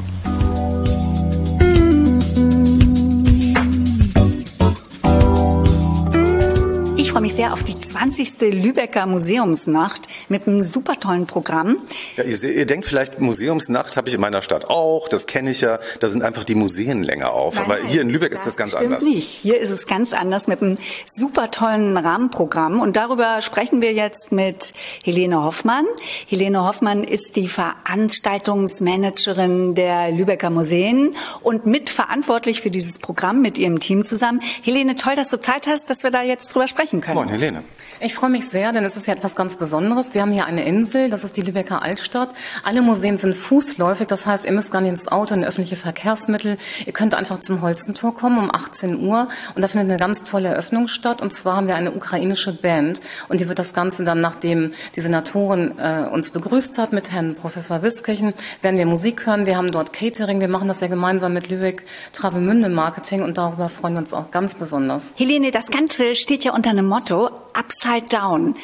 [7.28, 8.40] Mich sehr auf die 20.
[8.54, 11.76] Lübecker Museumsnacht mit einem super tollen Programm.
[12.16, 15.60] Ja, ihr, ihr denkt vielleicht, Museumsnacht habe ich in meiner Stadt auch, das kenne ich
[15.60, 17.56] ja, da sind einfach die Museen länger auf.
[17.56, 19.04] Nein, Aber hier in Lübeck ist das ganz stimmt anders.
[19.04, 19.28] nicht.
[19.28, 22.80] Hier ist es ganz anders mit einem super tollen Rahmenprogramm.
[22.80, 24.72] Und darüber sprechen wir jetzt mit
[25.04, 25.84] Helene Hoffmann.
[26.28, 33.80] Helene Hoffmann ist die Veranstaltungsmanagerin der Lübecker Museen und mitverantwortlich für dieses Programm mit ihrem
[33.80, 34.40] Team zusammen.
[34.62, 37.17] Helene, toll, dass du Zeit hast, dass wir da jetzt drüber sprechen können.
[37.18, 37.64] Moin, Helene.
[38.00, 40.14] Ich freue mich sehr, denn es ist ja etwas ganz Besonderes.
[40.14, 42.32] Wir haben hier eine Insel, das ist die Lübecker Altstadt.
[42.62, 46.58] Alle Museen sind fußläufig, das heißt, ihr müsst gar nicht ins Auto, in öffentliche Verkehrsmittel.
[46.86, 50.50] Ihr könnt einfach zum Holzentor kommen um 18 Uhr und da findet eine ganz tolle
[50.50, 51.20] Eröffnung statt.
[51.20, 55.00] Und zwar haben wir eine ukrainische Band und die wird das Ganze dann, nachdem die
[55.00, 59.44] Senatorin äh, uns begrüßt hat mit Herrn Professor Wiskirchen, werden wir Musik hören.
[59.44, 63.68] Wir haben dort Catering, wir machen das ja gemeinsam mit Lübeck Travemünde Marketing und darüber
[63.68, 65.14] freuen wir uns auch ganz besonders.
[65.18, 68.54] Helene, das Ganze steht ja unter einem Motto Upside Down.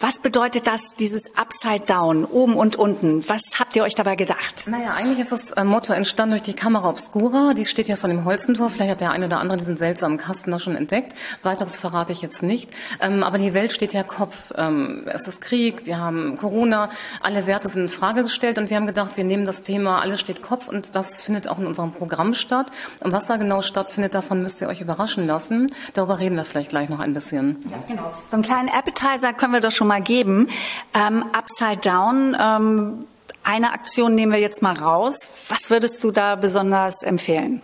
[0.00, 3.26] Was bedeutet das, dieses Upside Down, oben und unten?
[3.28, 4.64] Was habt ihr euch dabei gedacht?
[4.66, 7.54] Naja, eigentlich ist das äh, Motto entstanden durch die Kamera Obscura.
[7.54, 8.70] Die steht ja von dem Holzentor.
[8.70, 11.14] Vielleicht hat der eine oder andere diesen seltsamen Kasten da schon entdeckt.
[11.42, 12.70] Weiteres verrate ich jetzt nicht.
[13.00, 14.52] Ähm, aber die Welt steht ja Kopf.
[14.56, 16.90] Ähm, es ist Krieg, wir haben Corona,
[17.22, 20.20] alle Werte sind in Frage gestellt und wir haben gedacht, wir nehmen das Thema Alles
[20.20, 22.66] steht Kopf und das findet auch in unserem Programm statt.
[23.00, 25.72] Und was da genau stattfindet, davon müsst ihr euch überraschen lassen.
[25.92, 27.64] Darüber reden wir vielleicht gleich noch ein bisschen.
[27.70, 28.12] Ja, genau.
[28.26, 30.48] So einen kleinen Appetizer können wir doch schon mal geben.
[30.94, 33.06] Ähm, Upside Down, ähm,
[33.42, 35.28] eine Aktion nehmen wir jetzt mal raus.
[35.48, 37.60] Was würdest du da besonders empfehlen?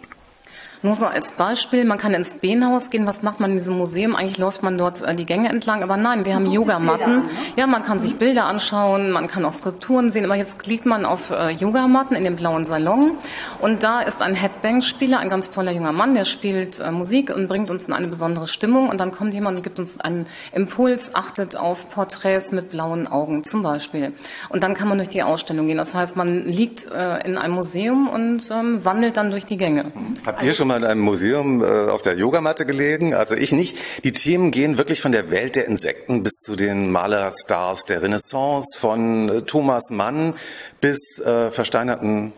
[0.83, 3.07] Nur so als Beispiel, man kann ins Behnhaus gehen.
[3.07, 4.17] Was macht man in diesem Museum?
[4.17, 5.83] Eigentlich läuft man dort äh, die Gänge entlang.
[5.83, 7.23] Aber nein, wir haben Yogamatten.
[7.23, 7.29] ne?
[7.57, 10.25] Ja, man kann sich Bilder anschauen, man kann auch Skulpturen sehen.
[10.25, 13.13] Aber jetzt liegt man auf äh, Yogamatten in dem blauen Salon.
[13.61, 17.47] Und da ist ein Headbang-Spieler, ein ganz toller junger Mann, der spielt äh, Musik und
[17.47, 18.89] bringt uns in eine besondere Stimmung.
[18.89, 23.45] Und dann kommt jemand und gibt uns einen Impuls, achtet auf Porträts mit blauen Augen
[23.45, 24.15] zum Beispiel.
[24.49, 25.77] Und dann kann man durch die Ausstellung gehen.
[25.77, 29.93] Das heißt, man liegt äh, in einem Museum und ähm, wandelt dann durch die Gänge.
[30.25, 33.13] Habt ihr schon mal in einem Museum äh, auf der Yogamatte gelegen?
[33.13, 33.77] Also ich nicht.
[34.05, 38.79] Die Themen gehen wirklich von der Welt der Insekten bis zu den Malerstars der Renaissance,
[38.79, 40.35] von äh, Thomas Mann
[40.81, 42.33] bis äh, versteinerten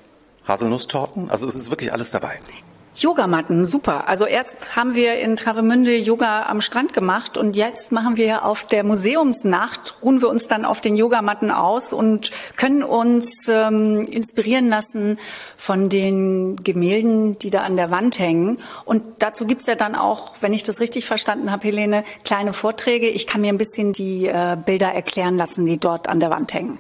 [0.46, 1.30] Haselnusstorten.
[1.30, 2.38] Also es ist wirklich alles dabei.
[2.94, 4.06] Yogamatten, super.
[4.06, 8.64] Also erst haben wir in Travemünde Yoga am Strand gemacht und jetzt machen wir auf
[8.64, 14.68] der Museumsnacht, ruhen wir uns dann auf den Yogamatten aus und können uns ähm, inspirieren
[14.68, 15.18] lassen
[15.56, 18.58] von den Gemälden, die da an der Wand hängen.
[18.84, 23.08] Und dazu gibt's ja dann auch, wenn ich das richtig verstanden habe, Helene, kleine Vorträge.
[23.08, 26.52] Ich kann mir ein bisschen die äh, Bilder erklären lassen, die dort an der Wand
[26.52, 26.78] hängen.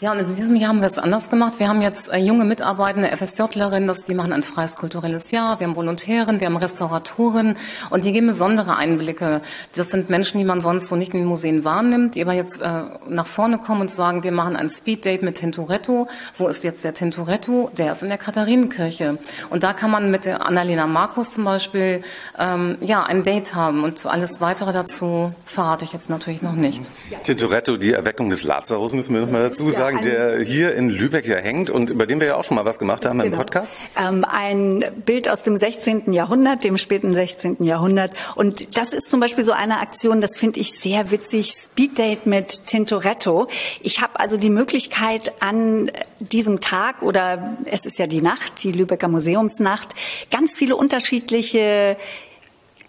[0.00, 1.54] Ja, und in diesem Jahr haben wir es anders gemacht.
[1.58, 5.58] Wir haben jetzt äh, junge Mitarbeitende, FSJlerinnen, das, die machen ein freies kulturelles Jahr.
[5.58, 7.56] Wir haben Volontären, wir haben Restauratoren
[7.90, 9.40] und die geben besondere Einblicke.
[9.74, 12.62] Das sind Menschen, die man sonst so nicht in den Museen wahrnimmt, die aber jetzt
[12.62, 16.06] äh, nach vorne kommen und sagen, wir machen ein Speeddate mit Tintoretto.
[16.36, 17.72] Wo ist jetzt der Tintoretto?
[17.76, 19.18] Der ist in der Katharinenkirche.
[19.50, 22.04] Und da kann man mit der Annalena Markus zum Beispiel
[22.38, 23.82] ähm, ja, ein Date haben.
[23.82, 26.88] Und alles Weitere dazu verrate ich jetzt natürlich noch nicht.
[27.24, 31.26] Tintoretto, die Erweckung des Lazarus, müssen wir noch mal dazu sagen, der hier in Lübeck
[31.26, 33.38] ja hängt und über den wir ja auch schon mal was gemacht haben im Genau.
[33.38, 33.72] Podcast.
[33.98, 36.12] Ähm, ein Bild aus dem 16.
[36.12, 37.64] Jahrhundert, dem späten 16.
[37.64, 38.12] Jahrhundert.
[38.34, 42.66] Und das ist zum Beispiel so eine Aktion, das finde ich sehr witzig, Speeddate mit
[42.66, 43.48] Tintoretto.
[43.80, 48.72] Ich habe also die Möglichkeit an diesem Tag oder es ist ja die Nacht, die
[48.72, 49.94] Lübecker Museumsnacht,
[50.30, 51.96] ganz viele unterschiedliche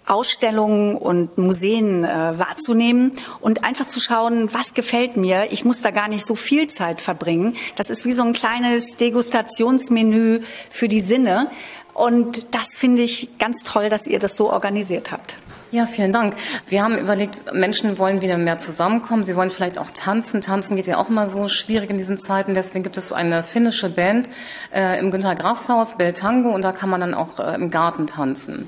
[0.10, 5.48] Ausstellungen und Museen äh, wahrzunehmen und einfach zu schauen, was gefällt mir.
[5.52, 7.56] Ich muss da gar nicht so viel Zeit verbringen.
[7.76, 11.52] Das ist wie so ein kleines Degustationsmenü für die Sinne.
[11.94, 15.36] Und das finde ich ganz toll, dass ihr das so organisiert habt.
[15.72, 16.36] Ja, vielen Dank.
[16.68, 19.24] Wir haben überlegt, Menschen wollen wieder mehr zusammenkommen.
[19.24, 20.42] Sie wollen vielleicht auch tanzen.
[20.42, 22.56] Tanzen geht ja auch mal so schwierig in diesen Zeiten.
[22.56, 24.32] Deswegen gibt es eine finnische Band
[24.74, 28.08] äh, im Günter Grass Haus, Beltango, und da kann man dann auch äh, im Garten
[28.08, 28.68] tanzen.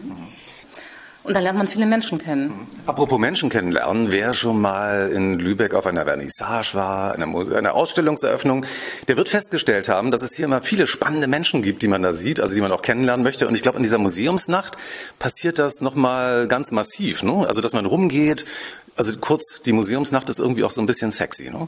[1.32, 2.68] Und da lernt man viele Menschen kennen.
[2.86, 8.66] Apropos Menschen kennenlernen, wer schon mal in Lübeck auf einer Vernissage war, einer, Ausstellungseröffnung,
[9.08, 12.12] der wird festgestellt haben, dass es hier immer viele spannende Menschen gibt, die man da
[12.12, 13.48] sieht, also die man auch kennenlernen möchte.
[13.48, 14.76] Und ich glaube, in dieser Museumsnacht
[15.20, 17.24] passiert das nochmal ganz massiv.
[17.24, 17.46] Ne?
[17.48, 18.44] Also, dass man rumgeht,
[18.96, 21.68] Also kurz, die Museumsnacht ist irgendwie auch so ein bisschen sexy, ne?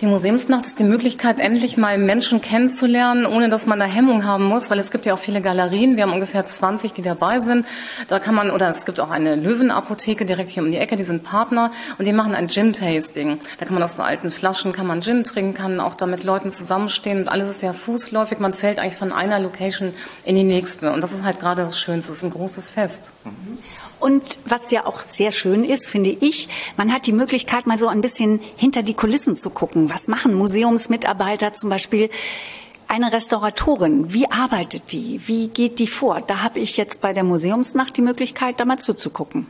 [0.00, 4.44] Die Museumsnacht ist die Möglichkeit, endlich mal Menschen kennenzulernen, ohne dass man da Hemmung haben
[4.44, 5.96] muss, weil es gibt ja auch viele Galerien.
[5.96, 7.66] Wir haben ungefähr 20, die dabei sind.
[8.08, 11.04] Da kann man, oder es gibt auch eine Löwenapotheke direkt hier um die Ecke, die
[11.04, 13.40] sind Partner und die machen ein Gin-Tasting.
[13.58, 16.24] Da kann man aus so alten Flaschen, kann man Gin trinken, kann auch da mit
[16.24, 18.38] Leuten zusammenstehen und alles ist ja fußläufig.
[18.38, 19.92] Man fällt eigentlich von einer Location
[20.24, 22.12] in die nächste und das ist halt gerade das Schönste.
[22.12, 23.12] Es ist ein großes Fest.
[24.00, 27.86] Und was ja auch sehr schön ist, finde ich, man hat die Möglichkeit, mal so
[27.86, 29.90] ein bisschen hinter die Kulissen zu gucken.
[29.90, 32.08] Was machen Museumsmitarbeiter zum Beispiel?
[32.88, 35.20] Eine Restauratorin, wie arbeitet die?
[35.26, 36.20] Wie geht die vor?
[36.26, 39.46] Da habe ich jetzt bei der Museumsnacht die Möglichkeit, da mal zuzugucken.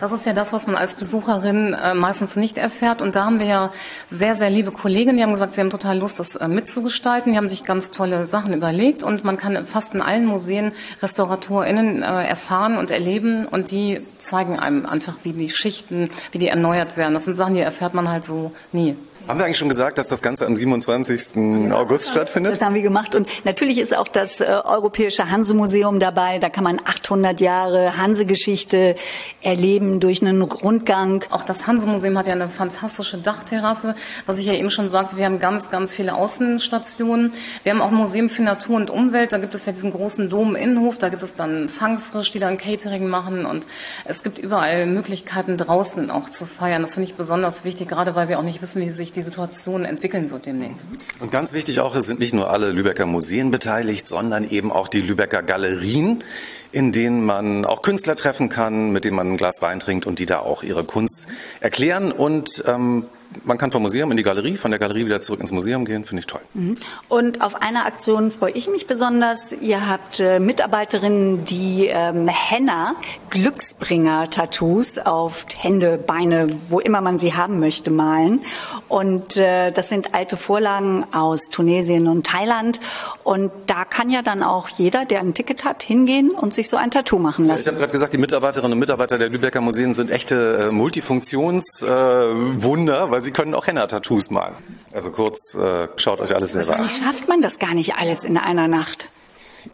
[0.00, 3.02] Das ist ja das, was man als Besucherin äh, meistens nicht erfährt.
[3.02, 3.72] Und da haben wir ja
[4.08, 7.32] sehr, sehr liebe Kolleginnen, die haben gesagt, sie haben total Lust, das äh, mitzugestalten.
[7.32, 10.72] Die haben sich ganz tolle Sachen überlegt und man kann fast in allen Museen
[11.02, 16.48] RestauratorInnen äh, erfahren und erleben und die zeigen einem einfach, wie die Schichten, wie die
[16.48, 17.12] erneuert werden.
[17.12, 18.96] Das sind Sachen, die erfährt man halt so nie.
[19.28, 21.72] Haben wir eigentlich schon gesagt, dass das Ganze am 27.
[21.72, 22.52] August stattfindet?
[22.52, 23.14] Das haben wir gemacht.
[23.14, 26.38] Und natürlich ist auch das äh, Europäische Hanse-Museum dabei.
[26.38, 28.96] Da kann man 800 Jahre Hanse-Geschichte
[29.42, 31.24] erleben durch einen Rundgang.
[31.30, 33.94] Auch das Hanse-Museum hat ja eine fantastische Dachterrasse.
[34.26, 37.32] Was ich ja eben schon sagte, wir haben ganz, ganz viele Außenstationen.
[37.62, 39.32] Wir haben auch ein Museum für Natur und Umwelt.
[39.32, 40.98] Da gibt es ja diesen großen Dom Innenhof.
[40.98, 43.46] Da gibt es dann Fangfrisch, die dann Catering machen.
[43.46, 43.66] Und
[44.04, 46.82] es gibt überall Möglichkeiten, draußen auch zu feiern.
[46.82, 49.84] Das finde ich besonders wichtig, gerade weil wir auch nicht wissen, wie sich die Situation
[49.84, 50.90] entwickeln wird demnächst.
[51.20, 54.88] Und ganz wichtig auch, es sind nicht nur alle Lübecker Museen beteiligt, sondern eben auch
[54.88, 56.24] die Lübecker Galerien,
[56.72, 60.18] in denen man auch Künstler treffen kann, mit denen man ein Glas Wein trinkt und
[60.18, 61.28] die da auch ihre Kunst
[61.60, 62.12] erklären.
[62.12, 63.06] Und ähm,
[63.44, 66.04] man kann vom Museum in die Galerie, von der Galerie wieder zurück ins Museum gehen,
[66.04, 66.40] finde ich toll.
[66.54, 66.76] Mhm.
[67.08, 69.52] Und auf eine Aktion freue ich mich besonders.
[69.52, 72.94] Ihr habt äh, Mitarbeiterinnen, die ähm, Henna,
[73.30, 78.40] Glücksbringer-Tattoos auf Hände, Beine, wo immer man sie haben möchte, malen.
[78.88, 82.80] Und äh, das sind alte Vorlagen aus Tunesien und Thailand.
[83.22, 86.76] Und da kann ja dann auch jeder, der ein Ticket hat, hingehen und sich so
[86.76, 87.62] ein Tattoo machen lassen.
[87.62, 93.04] Ich habe gerade gesagt, die Mitarbeiterinnen und Mitarbeiter der Lübecker Museen sind echte äh, Multifunktionswunder,
[93.04, 94.54] äh, weil sie können auch Henna-Tattoos malen.
[94.94, 96.84] Also kurz, äh, schaut euch alles selber an.
[96.84, 99.10] Wie schafft man das gar nicht alles in einer Nacht?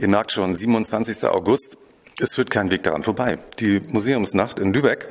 [0.00, 1.28] Ihr merkt schon, 27.
[1.28, 1.78] August,
[2.18, 3.38] es führt kein Weg daran vorbei.
[3.60, 5.06] Die Museumsnacht in Lübeck.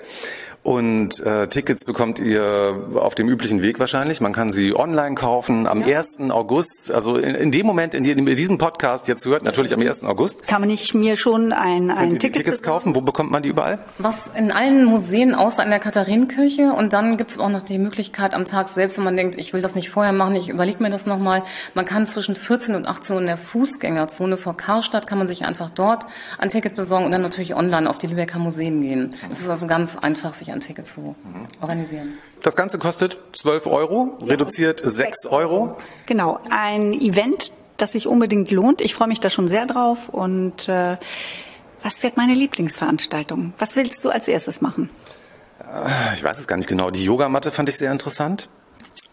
[0.65, 4.19] Und äh, Tickets bekommt ihr auf dem üblichen Weg wahrscheinlich.
[4.19, 5.99] Man kann sie online kaufen am ja.
[5.99, 6.31] 1.
[6.31, 6.91] August.
[6.91, 10.05] Also in, in, dem Moment, in dem ihr diesen Podcast jetzt hört, natürlich am 1.
[10.05, 10.47] August.
[10.47, 12.95] Kann man nicht mir schon ein, ein Ticket Tickets kaufen?
[12.95, 13.77] Wo bekommt man die überall?
[13.99, 16.73] Was in allen Museen außer in der Katharinenkirche.
[16.73, 19.53] Und dann gibt es auch noch die Möglichkeit am Tag selbst, wenn man denkt, ich
[19.53, 21.43] will das nicht vorher machen, ich überlege mir das nochmal.
[21.75, 25.45] Man kann zwischen 14 und 18 Uhr in der Fußgängerzone vor Karstadt, kann man sich
[25.45, 26.07] einfach dort
[26.39, 29.11] ein Ticket besorgen und dann natürlich online auf die Lübecker Museen gehen.
[29.29, 31.15] Es ist also ganz einfach, sich ein Ticket zu
[31.61, 32.13] organisieren.
[32.41, 34.27] Das Ganze kostet 12 Euro, ja.
[34.27, 35.77] reduziert 6 Euro.
[36.05, 38.81] Genau, ein Event, das sich unbedingt lohnt.
[38.81, 40.09] Ich freue mich da schon sehr drauf.
[40.09, 40.97] Und äh,
[41.81, 43.53] was wird meine Lieblingsveranstaltung?
[43.59, 44.89] Was willst du als erstes machen?
[45.59, 46.89] Äh, ich weiß es gar nicht genau.
[46.89, 48.49] Die Yogamatte fand ich sehr interessant.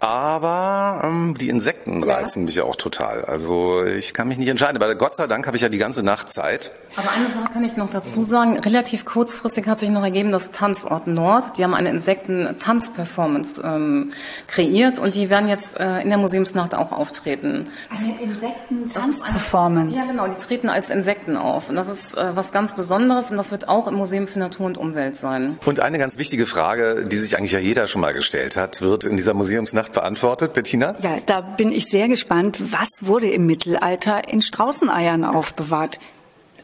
[0.03, 2.47] Aber ähm, die Insekten reizen ja.
[2.47, 3.24] mich auch total.
[3.24, 6.03] Also ich kann mich nicht entscheiden, weil Gott sei Dank habe ich ja die ganze
[6.03, 6.72] Nacht Zeit.
[6.97, 8.59] Aber eine Sache kann ich noch dazu sagen.
[8.59, 14.11] Relativ kurzfristig hat sich noch ergeben, dass Tanzort Nord, die haben eine Insekten-Tanz-Performance ähm,
[14.49, 17.68] kreiert und die werden jetzt äh, in der Museumsnacht auch auftreten.
[17.91, 19.97] Eine Insekten-Tanz-Performance?
[19.97, 21.68] Ja genau, die treten als Insekten auf.
[21.68, 24.66] Und das ist äh, was ganz Besonderes und das wird auch im Museum für Natur
[24.66, 25.61] und Umwelt sein.
[25.64, 29.05] Und eine ganz wichtige Frage, die sich eigentlich ja jeder schon mal gestellt hat, wird
[29.05, 29.35] in dieser
[29.73, 30.53] Museumsnacht beantwortet.
[30.53, 30.95] Bettina?
[31.01, 32.59] Ja, da bin ich sehr gespannt.
[32.73, 35.99] Was wurde im Mittelalter in Straußeneiern aufbewahrt?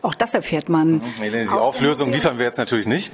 [0.03, 0.95] Auch das erfährt man.
[0.95, 1.03] Mhm.
[1.19, 3.13] Helene, die Auflösung liefern wir jetzt natürlich nicht.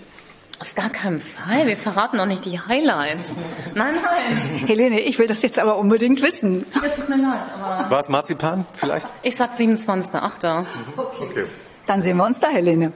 [0.60, 1.66] Auf gar keinen Fall.
[1.66, 3.36] Wir verraten doch nicht die Highlights.
[3.74, 4.66] Nein, nein.
[4.66, 6.64] Helene, ich will das jetzt aber unbedingt wissen.
[6.74, 7.90] Ja, tut mir leid, aber.
[7.90, 9.08] War es Marzipan vielleicht?
[9.22, 10.64] Ich sag 27.8.
[10.96, 11.06] Okay.
[11.20, 11.44] okay.
[11.86, 12.92] Dann sehen wir uns da, Helene.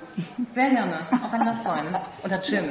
[0.55, 1.01] Sehr gerne.
[1.11, 1.97] Auf ein Glas Wein.
[2.25, 2.65] Oder Gin.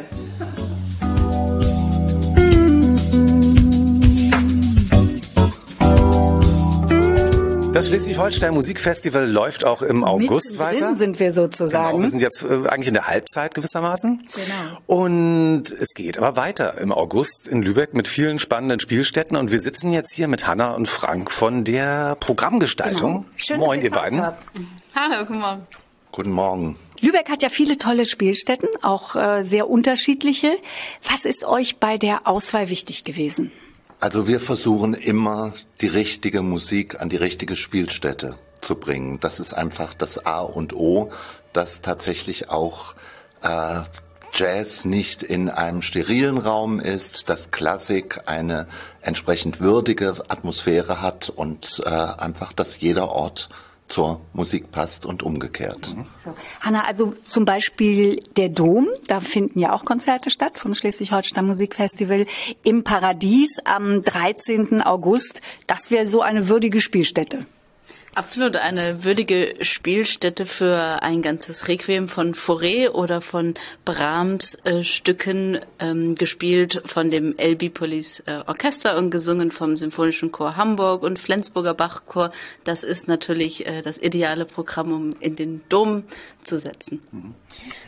[7.78, 10.96] Das Schleswig-Holstein Musikfestival läuft auch im August Mittendrin weiter.
[10.96, 11.90] sind wir sozusagen.
[11.90, 14.28] Genau, wir sind jetzt äh, eigentlich in der Halbzeit gewissermaßen.
[14.34, 15.04] Genau.
[15.04, 19.38] Und es geht aber weiter im August in Lübeck mit vielen spannenden Spielstätten.
[19.38, 23.12] Und wir sitzen jetzt hier mit Hanna und Frank von der Programmgestaltung.
[23.12, 23.26] Genau.
[23.36, 24.22] Schön, Moin, dass ihr beiden.
[24.24, 24.44] Habt.
[24.96, 25.68] Hallo, guten Morgen.
[26.12, 26.78] Guten Morgen.
[27.02, 30.52] Lübeck hat ja viele tolle Spielstätten, auch äh, sehr unterschiedliche.
[31.08, 33.52] Was ist euch bei der Auswahl wichtig gewesen?
[34.00, 39.20] Also wir versuchen immer die richtige Musik an die richtige Spielstätte zu bringen.
[39.20, 41.12] Das ist einfach das A und O,
[41.52, 42.94] dass tatsächlich auch
[43.42, 43.82] äh,
[44.34, 48.68] Jazz nicht in einem sterilen Raum ist, dass Klassik eine
[49.02, 53.50] entsprechend würdige Atmosphäre hat und äh, einfach, dass jeder Ort
[53.88, 55.96] zur Musik passt und umgekehrt.
[56.18, 56.36] So.
[56.60, 62.26] Hanna, also zum Beispiel der Dom, da finden ja auch Konzerte statt vom Schleswig-Holstein Musikfestival
[62.64, 64.82] im Paradies am 13.
[64.82, 65.42] August.
[65.68, 67.46] Das wäre so eine würdige Spielstätte.
[68.18, 73.54] Absolut eine würdige Spielstätte für ein ganzes Requiem von Fauré oder von
[73.86, 80.32] Brahms äh, Stücken, ähm, gespielt von dem LB Police äh, Orchester und gesungen vom Symphonischen
[80.32, 82.32] Chor Hamburg und Flensburger Bachchor.
[82.64, 86.02] Das ist natürlich äh, das ideale Programm, um in den Dom
[86.44, 87.36] zu setzen.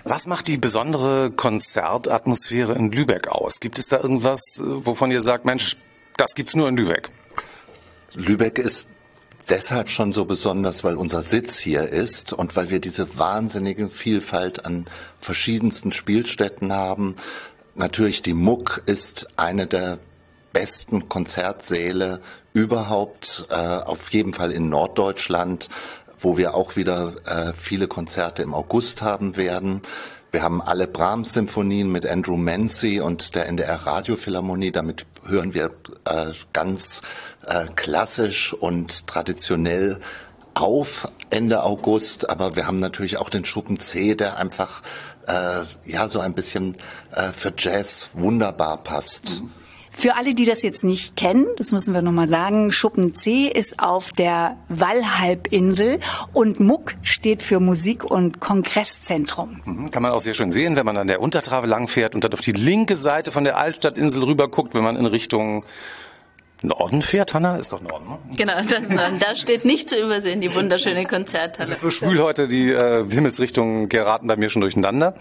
[0.04, 3.60] Was macht die besondere Konzertatmosphäre in Lübeck aus?
[3.60, 5.76] Gibt es da irgendwas, äh, wovon ihr sagt, Mensch,
[6.18, 7.10] das gibt's nur in Lübeck?
[8.14, 8.90] Lübeck ist
[9.50, 14.66] deshalb schon so besonders, weil unser Sitz hier ist und weil wir diese wahnsinnige Vielfalt
[14.66, 14.86] an
[15.20, 17.16] verschiedensten Spielstätten haben.
[17.76, 20.00] Natürlich die Muck ist eine der
[20.54, 22.22] besten Konzertsäle
[22.54, 25.70] überhaupt, äh, auf jeden Fall in Norddeutschland,
[26.20, 29.82] wo wir auch wieder äh, viele Konzerte im August haben werden.
[30.32, 34.72] Wir haben alle Brahms-Symphonien mit Andrew Mancy und der NDR Radiophilharmonie.
[34.72, 35.72] Damit hören wir
[36.06, 37.02] äh, ganz
[37.50, 39.98] äh, klassisch und traditionell
[40.54, 42.30] auf Ende August.
[42.30, 44.82] Aber wir haben natürlich auch den Schuppen C, der einfach
[45.28, 46.76] äh, ja so ein bisschen
[47.14, 49.42] äh, für Jazz wunderbar passt.
[49.42, 49.52] Mhm.
[49.92, 53.80] Für alle, die das jetzt nicht kennen, das müssen wir nochmal sagen, Schuppen C ist
[53.80, 56.00] auf der Wallhalbinsel
[56.32, 59.60] und MUK steht für Musik- und Kongresszentrum.
[59.66, 62.32] Mhm, kann man auch sehr schön sehen, wenn man an der Untertrave langfährt und dann
[62.32, 65.66] auf die linke Seite von der Altstadtinsel rüber guckt, wenn man in Richtung
[66.62, 67.56] Norden fährt, Hanna?
[67.56, 68.18] Ist doch Norden, ne?
[68.36, 69.20] Genau, das Norden.
[69.20, 71.70] Da steht nicht zu übersehen, die wunderschöne Konzerthalle.
[71.70, 75.16] Es ist so schwül heute, die äh, Himmelsrichtungen geraten bei mir schon durcheinander.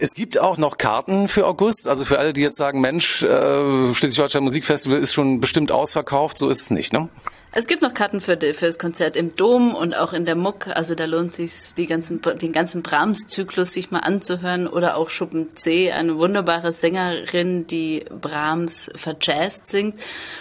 [0.00, 3.94] Es gibt auch noch Karten für August, also für alle, die jetzt sagen, Mensch, äh,
[3.94, 7.08] Schleswig-Holstein Musikfestival ist schon bestimmt ausverkauft, so ist es nicht, ne?
[7.54, 10.68] Es gibt noch Karten für, für das Konzert im Dom und auch in der Muck.
[10.68, 15.54] Also da lohnt sich die ganzen, den ganzen Brahms-Zyklus sich mal anzuhören oder auch Schuppen
[15.54, 19.96] C, eine wunderbare Sängerin, die Brahms verjazzt singt.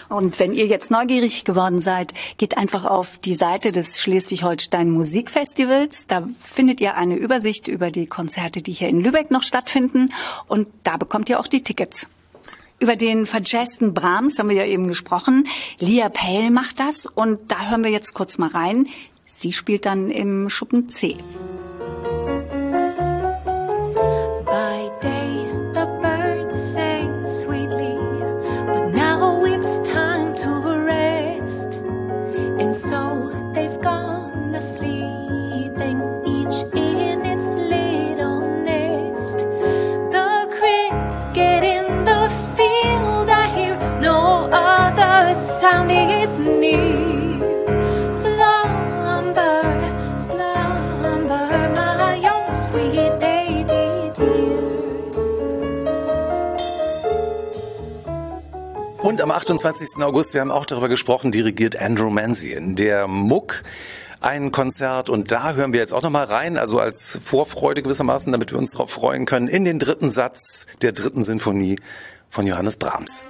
[0.07, 6.07] Und wenn ihr jetzt neugierig geworden seid, geht einfach auf die Seite des Schleswig-Holstein Musikfestivals.
[6.07, 10.13] Da findet ihr eine Übersicht über die Konzerte, die hier in Lübeck noch stattfinden.
[10.47, 12.07] Und da bekommt ihr auch die Tickets.
[12.81, 15.47] Über den verjazzten Brahms haben wir ja eben gesprochen.
[15.77, 18.87] Lia Pell macht das und da hören wir jetzt kurz mal rein.
[19.23, 21.15] Sie spielt dann im Schuppen C.
[32.71, 33.10] So
[45.31, 46.79] other sound is near.
[48.13, 49.63] Slumber,
[50.19, 53.71] slumber, my own sweet baby.
[59.01, 60.03] Und am 28.
[60.03, 63.63] August, wir haben auch darüber gesprochen, dirigiert Andrew Manzi in der Muck
[64.19, 68.31] ein Konzert und da hören wir jetzt auch noch mal rein, also als Vorfreude gewissermaßen,
[68.31, 71.79] damit wir uns darauf freuen können, in den dritten Satz der dritten Sinfonie
[72.29, 73.23] von Johannes Brahms.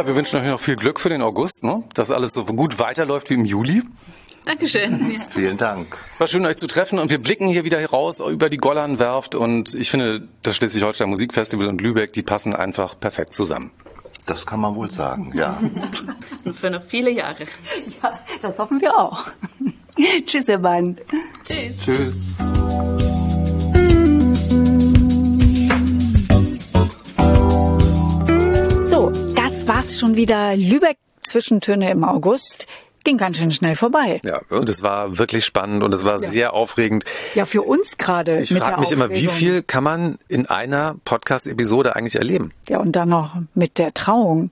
[0.00, 1.82] Ja, wir wünschen euch noch viel Glück für den August, ne?
[1.92, 3.82] dass alles so gut weiterläuft wie im Juli.
[4.46, 5.12] Dankeschön.
[5.12, 5.26] Ja.
[5.28, 5.94] Vielen Dank.
[6.16, 9.74] War schön, euch zu treffen und wir blicken hier wieder raus über die Gollernwerft und
[9.74, 13.72] ich finde, das Schleswig-Holstein Musikfestival und Lübeck, die passen einfach perfekt zusammen.
[14.24, 15.60] Das kann man wohl sagen, ja.
[16.46, 17.44] Und für noch viele Jahre.
[18.02, 19.24] Ja, das hoffen wir auch.
[20.24, 20.96] Tschüss, ihr beiden.
[21.44, 21.78] Tschüss.
[21.78, 22.29] Tschüss.
[29.74, 30.56] War's schon wieder.
[30.56, 32.66] Lübeck Zwischentöne im August.
[33.04, 34.20] ging ganz schön schnell vorbei.
[34.24, 36.18] Ja, und es war wirklich spannend und es war Ja.
[36.28, 37.04] sehr aufregend.
[37.34, 38.40] Ja, für uns gerade.
[38.40, 39.34] Ich mit der frage mich immer, wie Aufregung.
[39.36, 42.52] viel kann man in einer Podcast-Episode eigentlich erleben?
[42.68, 44.50] Ja, und dann noch mit der Trauung.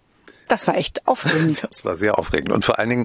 [0.48, 1.60] Das war echt aufregend.
[1.70, 2.50] Das war sehr aufregend.
[2.52, 3.04] Und vor allen Dingen,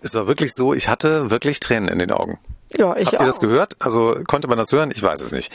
[0.00, 2.38] es war wirklich so, ich hatte wirklich Tränen in den Augen.
[2.76, 3.76] Ja, ich Habt ihr das gehört?
[3.80, 4.90] Also konnte man das hören?
[4.94, 5.52] Ich weiß es nicht.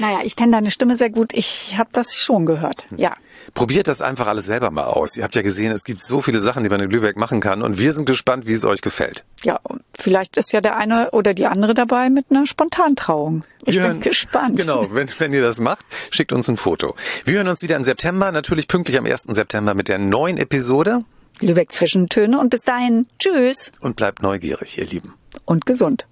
[0.00, 1.32] Naja, ich kenne deine Stimme sehr gut.
[1.32, 2.86] Ich habe das schon gehört.
[2.96, 3.14] Ja.
[3.54, 5.16] Probiert das einfach alles selber mal aus.
[5.16, 7.62] Ihr habt ja gesehen, es gibt so viele Sachen, die man in Lübeck machen kann.
[7.62, 9.24] Und wir sind gespannt, wie es euch gefällt.
[9.44, 9.60] Ja,
[9.98, 13.44] vielleicht ist ja der eine oder die andere dabei mit einer Spontantrauung.
[13.64, 14.56] Ich Wir bin hören- gespannt.
[14.58, 16.96] Genau, wenn, wenn ihr das macht, schickt uns ein Foto.
[17.24, 19.26] Wir hören uns wieder im September, natürlich pünktlich am 1.
[19.30, 20.98] September mit der neuen Episode.
[21.40, 25.14] Lübeck Zwischentöne und bis dahin tschüss Und bleibt neugierig, ihr Lieben.
[25.44, 26.06] und gesund.